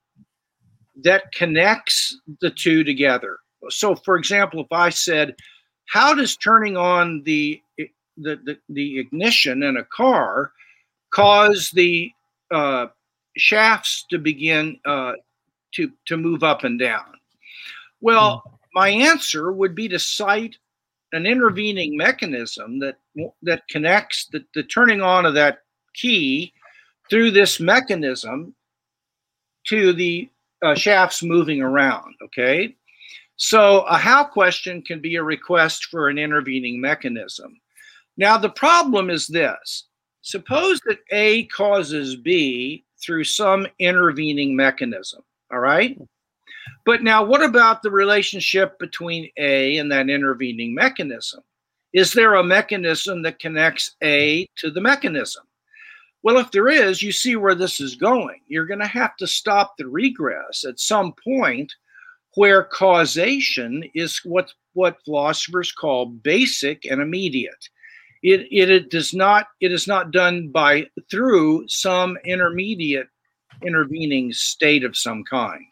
[1.03, 3.39] that connects the two together.
[3.69, 5.35] So, for example, if I said,
[5.87, 10.53] How does turning on the, the, the, the ignition in a car
[11.11, 12.11] cause the
[12.51, 12.87] uh,
[13.37, 15.13] shafts to begin uh,
[15.75, 17.05] to, to move up and down?
[18.01, 20.57] Well, my answer would be to cite
[21.13, 22.97] an intervening mechanism that
[23.43, 25.59] that connects the, the turning on of that
[25.95, 26.53] key
[27.11, 28.55] through this mechanism
[29.67, 30.29] to the
[30.63, 32.15] uh, shafts moving around.
[32.27, 32.77] Okay,
[33.35, 37.51] so a how question can be a request for an intervening mechanism.
[38.17, 39.89] Now the problem is this:
[40.23, 45.23] suppose that A causes B through some intervening mechanism.
[45.53, 45.99] All right.
[46.85, 51.43] But now, what about the relationship between A and that intervening mechanism?
[51.93, 55.45] Is there a mechanism that connects A to the mechanism?
[56.23, 58.41] Well, if there is, you see where this is going.
[58.49, 61.75] You're going to have to stop the regress at some point
[62.35, 67.69] where causation is what, what philosophers call basic and immediate.
[68.23, 73.09] It, it, it does not it is not done by through some intermediate
[73.63, 75.65] intervening state of some kind.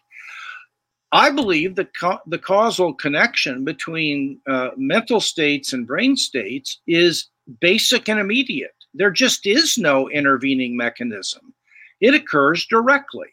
[1.12, 7.28] I believe that co- the causal connection between uh, mental states and brain states is
[7.60, 8.74] basic and immediate.
[8.94, 11.54] There just is no intervening mechanism,
[12.00, 13.28] it occurs directly.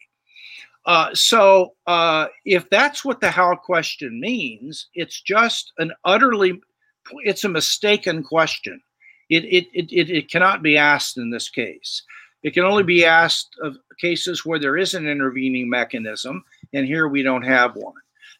[0.86, 6.60] Uh, so, uh, if that's what the how question means, it's just an utterly,
[7.24, 8.80] it's a mistaken question.
[9.30, 12.02] It, it, it, it, cannot be asked in this case.
[12.42, 16.44] It can only be asked of cases where there is an intervening mechanism
[16.74, 17.94] and here we don't have one.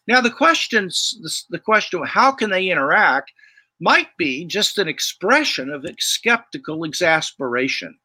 [0.07, 3.31] Now, the questions, the question, how can they interact,
[3.79, 7.97] might be just an expression of skeptical exasperation.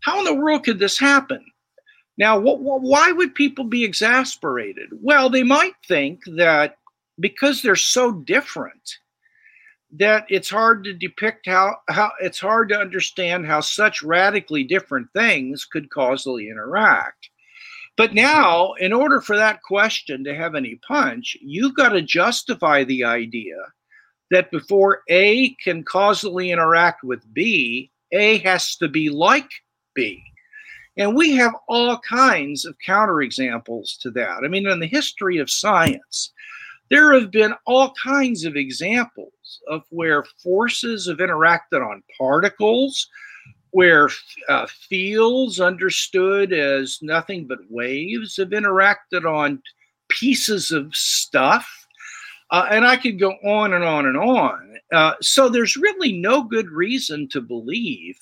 [0.00, 1.44] How in the world could this happen?
[2.18, 4.88] Now, wh- wh- why would people be exasperated?
[5.00, 6.76] Well, they might think that
[7.20, 8.98] because they're so different,
[9.94, 15.08] that it's hard to depict how, how it's hard to understand how such radically different
[15.12, 17.28] things could causally interact.
[17.96, 22.84] But now, in order for that question to have any punch, you've got to justify
[22.84, 23.56] the idea
[24.30, 29.50] that before A can causally interact with B, A has to be like
[29.94, 30.22] B.
[30.96, 34.42] And we have all kinds of counterexamples to that.
[34.44, 36.32] I mean, in the history of science,
[36.90, 43.08] there have been all kinds of examples of where forces have interacted on particles,
[43.72, 44.08] where
[44.48, 49.60] uh, fields understood as nothing but waves have interacted on
[50.08, 51.68] pieces of stuff.
[52.50, 54.76] Uh, and I could go on and on and on.
[54.92, 58.18] Uh, so there's really no good reason to believe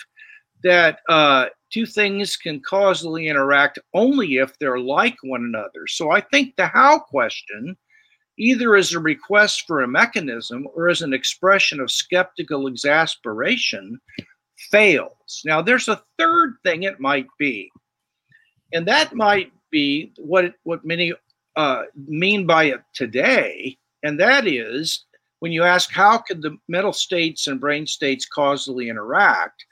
[0.63, 5.89] that uh, two things can causally interact only if they're like one another.
[5.89, 7.77] So I think the how question,
[8.39, 13.99] either as a request for a mechanism or as an expression of skeptical exasperation,
[14.71, 15.43] fails.
[15.45, 17.71] Now, there's a third thing it might be,
[18.73, 21.13] and that might be what what many
[21.57, 25.05] uh, mean by it today, and that is
[25.41, 29.65] when you ask how could the mental states and brain states causally interact.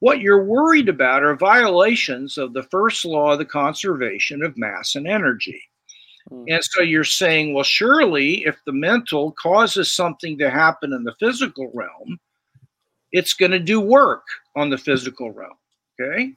[0.00, 4.94] What you're worried about are violations of the first law of the conservation of mass
[4.94, 5.62] and energy.
[6.30, 6.44] Mm.
[6.48, 11.14] And so you're saying, well, surely if the mental causes something to happen in the
[11.18, 12.18] physical realm,
[13.18, 15.58] it's going to do work on the physical realm.
[15.94, 16.34] Okay.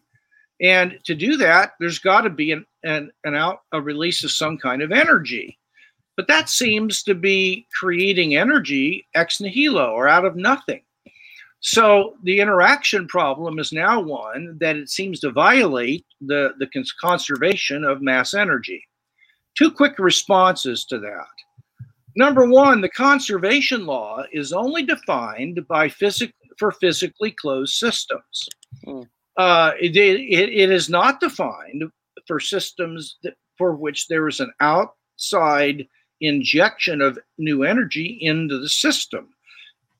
[0.61, 4.32] And to do that, there's got to be an, an, an out a release of
[4.32, 5.57] some kind of energy.
[6.15, 10.82] But that seems to be creating energy ex nihilo or out of nothing.
[11.59, 16.67] So the interaction problem is now one that it seems to violate the, the
[17.01, 18.82] conservation of mass energy.
[19.59, 21.36] two quick responses to that.
[22.15, 28.49] Number one, the conservation law is only defined by physic for physically closed systems.
[28.86, 29.07] Mm.
[29.38, 31.84] Uh, it, it, it is not defined
[32.28, 35.88] for systems that, for which there is an outside
[36.22, 39.30] injection of new energy into the system,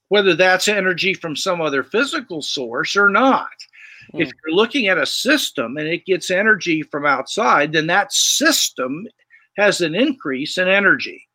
[0.10, 3.50] whether that's energy from some other physical source or not.
[4.14, 4.22] Mm.
[4.22, 9.08] If you're looking at a system and it gets energy from outside, then that system
[9.58, 11.28] has an increase in energy.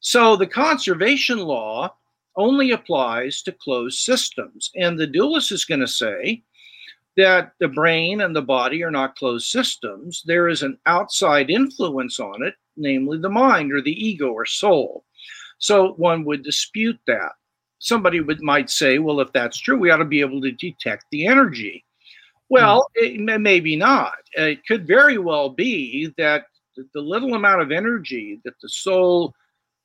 [0.00, 1.94] So the conservation law
[2.36, 4.70] only applies to closed systems.
[4.76, 6.42] And the dualist is going to say
[7.16, 10.22] that the brain and the body are not closed systems.
[10.24, 15.04] There is an outside influence on it, namely the mind or the ego or soul.
[15.58, 17.32] So one would dispute that.
[17.78, 21.04] Somebody would might say, well, if that's true, we ought to be able to detect
[21.10, 21.84] the energy.
[22.48, 23.30] Well, hmm.
[23.30, 24.14] it, maybe not.
[24.32, 29.34] It could very well be that the little amount of energy that the soul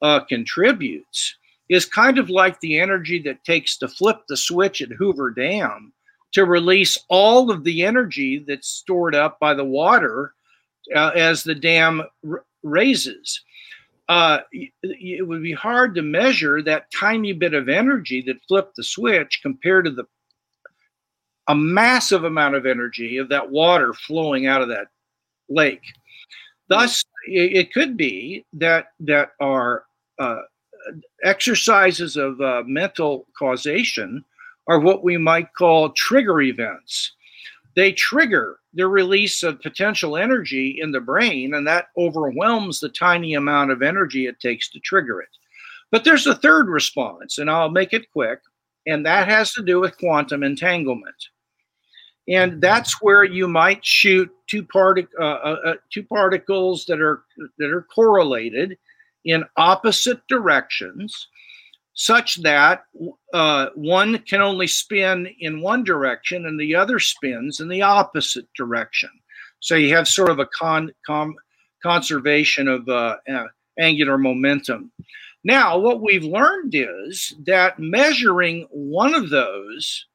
[0.01, 1.35] uh, contributes
[1.70, 5.93] is kind of like the energy that takes to flip the switch at Hoover Dam
[6.34, 10.34] to release all of the energy that's stored up by the water
[10.95, 13.41] uh, as the dam r- raises.
[14.09, 18.84] Uh, it would be hard to measure that tiny bit of energy that flipped the
[18.84, 20.05] switch compared to the
[21.49, 24.88] a massive amount of energy of that water flowing out of that
[25.49, 25.84] lake.
[26.68, 29.86] Thus, it could be that that our
[30.20, 30.41] uh,
[31.23, 34.23] exercises of uh, mental causation
[34.67, 37.13] are what we might call trigger events.
[37.75, 43.33] They trigger the release of potential energy in the brain, and that overwhelms the tiny
[43.33, 45.29] amount of energy it takes to trigger it.
[45.91, 48.39] But there's a third response, and I'll make it quick,
[48.85, 51.15] and that has to do with quantum entanglement.
[52.27, 57.23] And that's where you might shoot two, partic- uh, uh, uh two particles that are
[57.57, 58.77] that are correlated
[59.28, 61.28] in opposite directions
[61.93, 62.84] such that
[63.34, 68.47] uh, one can only spin in one direction and the other spins in the opposite
[68.55, 69.09] direction.
[69.59, 71.36] So you have sort of a con, con
[71.84, 73.45] conservation of uh, uh,
[73.80, 74.91] angular momentum.
[75.43, 80.05] Now, what we've learned is that measuring one of those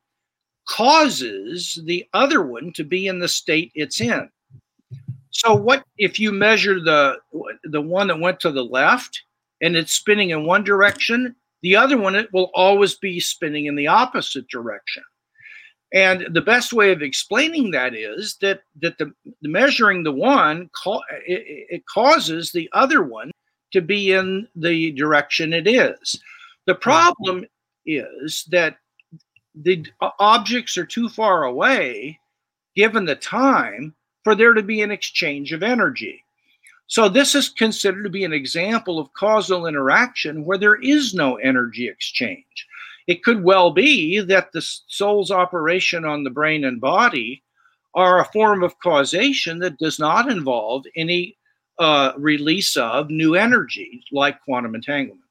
[0.69, 4.31] causes the other one to be in the state it's in.
[5.33, 7.19] So, what if you measure the
[7.65, 9.23] the one that went to the left
[9.61, 11.35] and it's spinning in one direction?
[11.63, 15.03] The other one it will always be spinning in the opposite direction.
[15.95, 20.71] And the best way of explaining that is that that the, the measuring the one
[21.27, 23.31] it, it causes the other one
[23.73, 26.21] to be in the direction it is.
[26.67, 27.47] The problem
[27.87, 28.77] is that
[29.55, 29.87] the
[30.19, 32.19] objects are too far away,
[32.77, 33.95] given the time,
[34.25, 36.25] for there to be an exchange of energy.
[36.87, 41.37] So, this is considered to be an example of causal interaction where there is no
[41.37, 42.67] energy exchange.
[43.07, 47.43] It could well be that the soul's operation on the brain and body
[47.95, 51.37] are a form of causation that does not involve any
[51.79, 55.22] uh, release of new energy like quantum entanglement.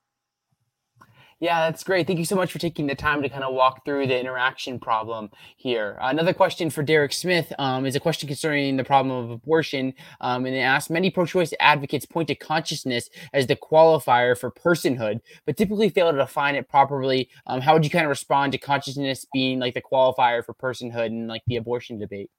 [1.41, 2.05] Yeah, that's great.
[2.05, 4.79] Thank you so much for taking the time to kind of walk through the interaction
[4.79, 5.97] problem here.
[5.99, 9.95] Another question for Derek Smith um, is a question concerning the problem of abortion.
[10.21, 14.51] Um, and it asks Many pro choice advocates point to consciousness as the qualifier for
[14.51, 17.27] personhood, but typically fail to define it properly.
[17.47, 21.07] Um, how would you kind of respond to consciousness being like the qualifier for personhood
[21.07, 22.29] and like the abortion debate?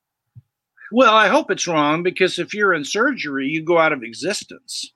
[0.93, 4.93] Well, I hope it's wrong because if you're in surgery, you go out of existence.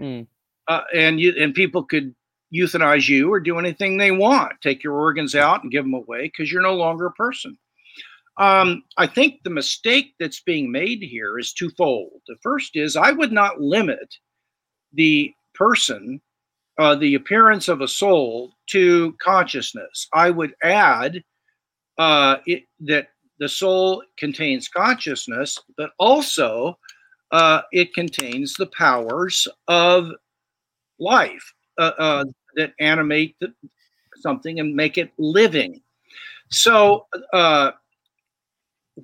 [0.00, 0.28] Mm.
[0.68, 2.14] Uh, and you and people could
[2.52, 6.22] euthanize you or do anything they want, take your organs out and give them away
[6.22, 7.56] because you're no longer a person.
[8.38, 12.20] Um, I think the mistake that's being made here is twofold.
[12.28, 14.14] The first is I would not limit
[14.92, 16.20] the person,
[16.78, 20.08] uh, the appearance of a soul, to consciousness.
[20.12, 21.22] I would add
[21.98, 23.08] uh, it, that
[23.40, 26.78] the soul contains consciousness, but also
[27.32, 30.10] uh, it contains the powers of
[31.00, 31.52] life.
[31.76, 32.24] Uh, uh,
[32.56, 33.52] that animate the,
[34.16, 35.80] something and make it living.
[36.50, 37.72] So, uh,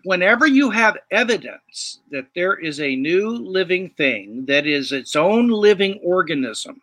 [0.03, 5.49] whenever you have evidence that there is a new living thing that is its own
[5.49, 6.81] living organism,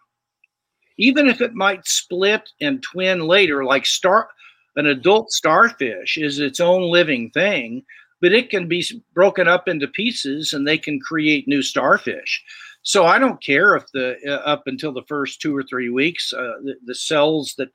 [0.98, 4.30] even if it might split and twin later, like star,
[4.76, 7.84] an adult starfish is its own living thing,
[8.22, 12.44] but it can be broken up into pieces and they can create new starfish.
[12.84, 16.34] So I don't care if the uh, up until the first two or three weeks,
[16.34, 17.70] uh, the, the cells that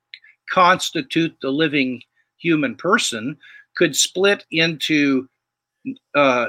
[0.50, 2.02] constitute the living
[2.38, 3.36] human person
[3.76, 5.28] could split into
[6.16, 6.46] uh,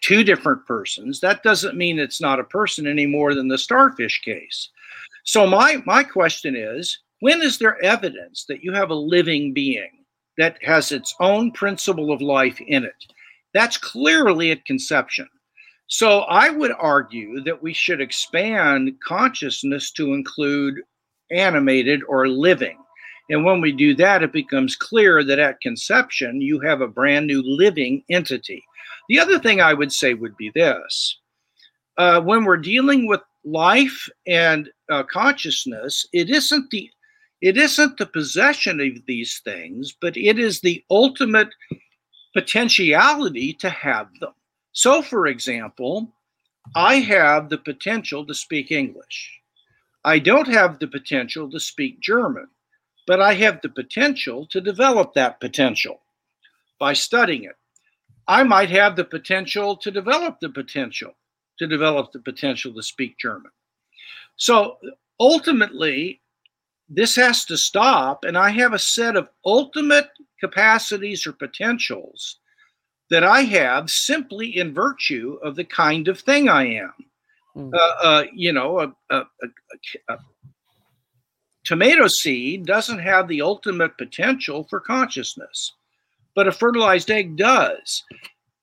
[0.00, 4.20] two different persons, that doesn't mean it's not a person any more than the starfish
[4.22, 4.70] case.
[5.24, 10.04] So my my question is, when is there evidence that you have a living being
[10.36, 13.04] that has its own principle of life in it?
[13.54, 15.28] That's clearly at conception.
[15.88, 20.82] So I would argue that we should expand consciousness to include
[21.30, 22.78] animated or living.
[23.30, 27.26] And when we do that, it becomes clear that at conception, you have a brand
[27.26, 28.62] new living entity.
[29.08, 31.18] The other thing I would say would be this
[31.98, 36.88] uh, when we're dealing with life and uh, consciousness, it isn't the
[37.40, 41.48] it isn't the possession of these things, but it is the ultimate
[42.34, 44.32] potentiality to have them.
[44.78, 46.14] So, for example,
[46.76, 49.40] I have the potential to speak English.
[50.04, 52.46] I don't have the potential to speak German,
[53.04, 56.00] but I have the potential to develop that potential
[56.78, 57.56] by studying it.
[58.28, 61.16] I might have the potential to develop the potential
[61.58, 63.50] to develop the potential to speak German.
[64.36, 64.78] So
[65.18, 66.20] ultimately,
[66.88, 72.38] this has to stop, and I have a set of ultimate capacities or potentials
[73.10, 76.92] that I have simply in virtue of the kind of thing I am.
[77.56, 77.74] Mm.
[77.74, 80.18] Uh, uh, you know, a, a, a, a,
[81.64, 85.74] tomato seed doesn't have the ultimate potential for consciousness,
[86.34, 88.04] but a fertilized egg does.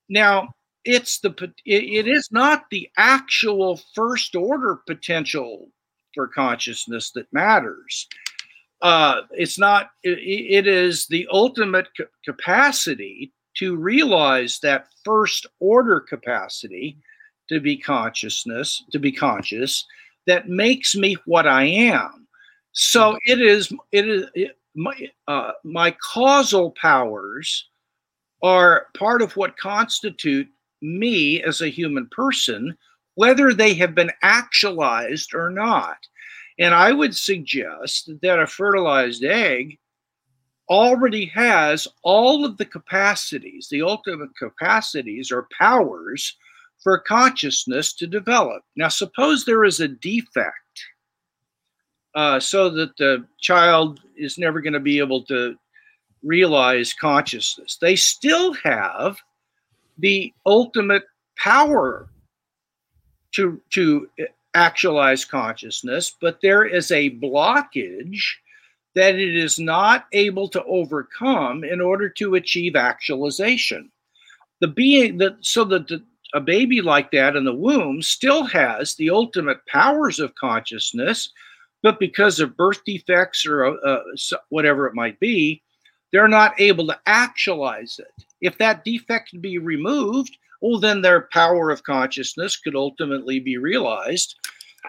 [0.10, 0.50] Now,
[0.86, 5.70] it's the it is not the actual first order potential
[6.14, 8.08] for consciousness that matters.
[8.82, 9.90] Uh, it's not.
[10.04, 11.88] It, it is the ultimate
[12.24, 16.98] capacity to realize that first order capacity
[17.50, 19.86] to be consciousness, to be conscious,
[20.28, 22.28] that makes me what I am.
[22.72, 24.94] So it is, it is it, my,
[25.28, 27.70] uh, my causal powers
[28.44, 30.48] are part of what constitute
[30.82, 32.78] me as a human person,
[33.16, 35.98] whether they have been actualized or not.
[36.60, 39.78] And I would suggest that a fertilized egg
[40.70, 46.36] already has all of the capacities, the ultimate capacities or powers
[46.84, 48.64] for consciousness to develop.
[48.76, 50.56] Now, suppose there is a defect
[52.16, 55.56] uh, so that the child is never going to be able to
[56.24, 57.78] realize consciousness.
[57.80, 59.18] They still have
[59.98, 61.04] the ultimate
[61.38, 62.10] power
[63.34, 64.10] to, to
[64.54, 68.22] actualize consciousness, but there is a blockage
[68.96, 73.92] that it is not able to overcome in order to achieve actualization.
[74.62, 76.02] The being that so that the,
[76.34, 81.30] a baby like that in the womb still has the ultimate powers of consciousness,
[81.84, 84.00] but because of birth defects or uh,
[84.50, 85.62] whatever it might be,
[86.12, 88.26] they're not able to actualize it.
[88.42, 93.58] If that defect can be removed, well, then their power of consciousness could ultimately be
[93.58, 94.36] realized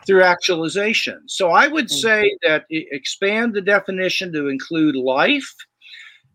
[0.07, 1.23] through actualization.
[1.27, 5.55] So I would say that expand the definition to include life.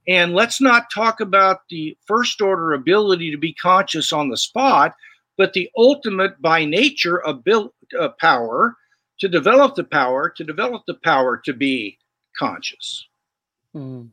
[0.07, 4.95] And let's not talk about the first order ability to be conscious on the spot,
[5.38, 8.76] but the ultimate by nature abil- uh, power
[9.20, 11.99] to develop the power, to develop the power to be
[12.38, 13.07] conscious.
[13.76, 14.09] Mm.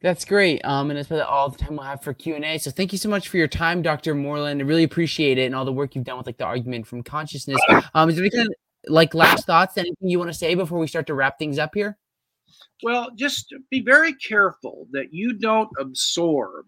[0.00, 0.64] That's great.
[0.64, 2.58] Um, and that's about all the time we'll have for Q and A.
[2.58, 4.14] So thank you so much for your time, Dr.
[4.14, 4.60] Moreland.
[4.60, 7.02] I really appreciate it and all the work you've done with like the argument from
[7.02, 7.60] consciousness.
[7.94, 8.54] Um, is there any kind of
[8.88, 9.76] like last thoughts?
[9.78, 11.98] Anything you want to say before we start to wrap things up here?
[12.82, 16.66] Well, just be very careful that you don't absorb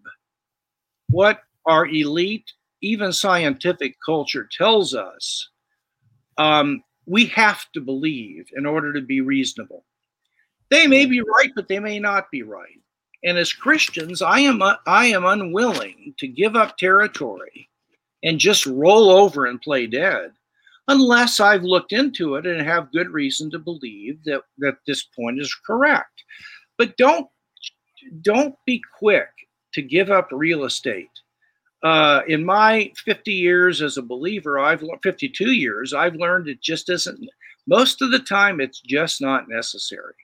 [1.09, 2.51] what our elite,
[2.81, 5.49] even scientific culture tells us.
[6.37, 9.85] Um, we have to believe in order to be reasonable.
[10.69, 12.79] They may be right, but they may not be right.
[13.23, 17.69] And as Christians, I am I am unwilling to give up territory
[18.23, 20.31] and just roll over and play dead
[20.89, 25.39] unless I've looked into it and have good reason to believe that, that this point
[25.39, 26.23] is correct.
[26.77, 27.27] But don't
[28.21, 29.29] don't be quick
[29.73, 31.09] to give up real estate.
[31.83, 36.89] Uh, in my 50 years as a believer, I've 52 years, I've learned it just
[36.89, 37.29] isn't.
[37.67, 40.15] Most of the time, it's just not necessary.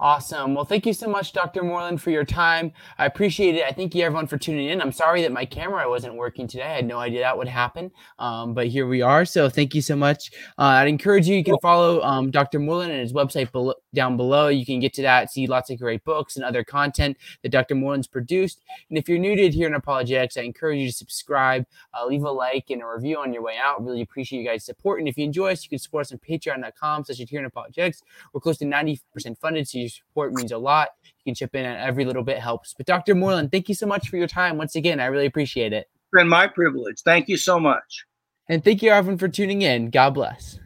[0.00, 0.54] Awesome.
[0.54, 1.64] Well, thank you so much, Dr.
[1.64, 2.72] Moreland, for your time.
[2.98, 3.64] I appreciate it.
[3.64, 4.80] I thank you, everyone, for tuning in.
[4.80, 6.62] I'm sorry that my camera wasn't working today.
[6.62, 7.90] I had no idea that would happen,
[8.20, 9.24] um, but here we are.
[9.24, 10.30] So thank you so much.
[10.56, 11.36] Uh, I'd encourage you.
[11.36, 12.60] You can follow um, Dr.
[12.60, 14.46] Moreland and his website below, down below.
[14.46, 17.74] You can get to that, see lots of great books and other content that Dr.
[17.74, 18.62] Moreland's produced.
[18.90, 22.22] And if you're new to here in apologetics, I encourage you to subscribe, uh, leave
[22.22, 23.84] a like and a review on your way out.
[23.84, 25.00] Really appreciate you guys' support.
[25.00, 28.02] And if you enjoy us, you can support us on patreon.com slash here in apologetics.
[28.32, 29.00] We're close to 90%
[29.38, 30.88] funded So your support means a lot.
[31.04, 32.74] You can chip in, and every little bit helps.
[32.74, 33.14] But Dr.
[33.14, 35.00] Moreland, thank you so much for your time once again.
[35.00, 35.88] I really appreciate it.
[35.94, 37.00] It's been my privilege.
[37.04, 38.04] Thank you so much.
[38.48, 39.90] And thank you, everyone, for tuning in.
[39.90, 40.58] God bless.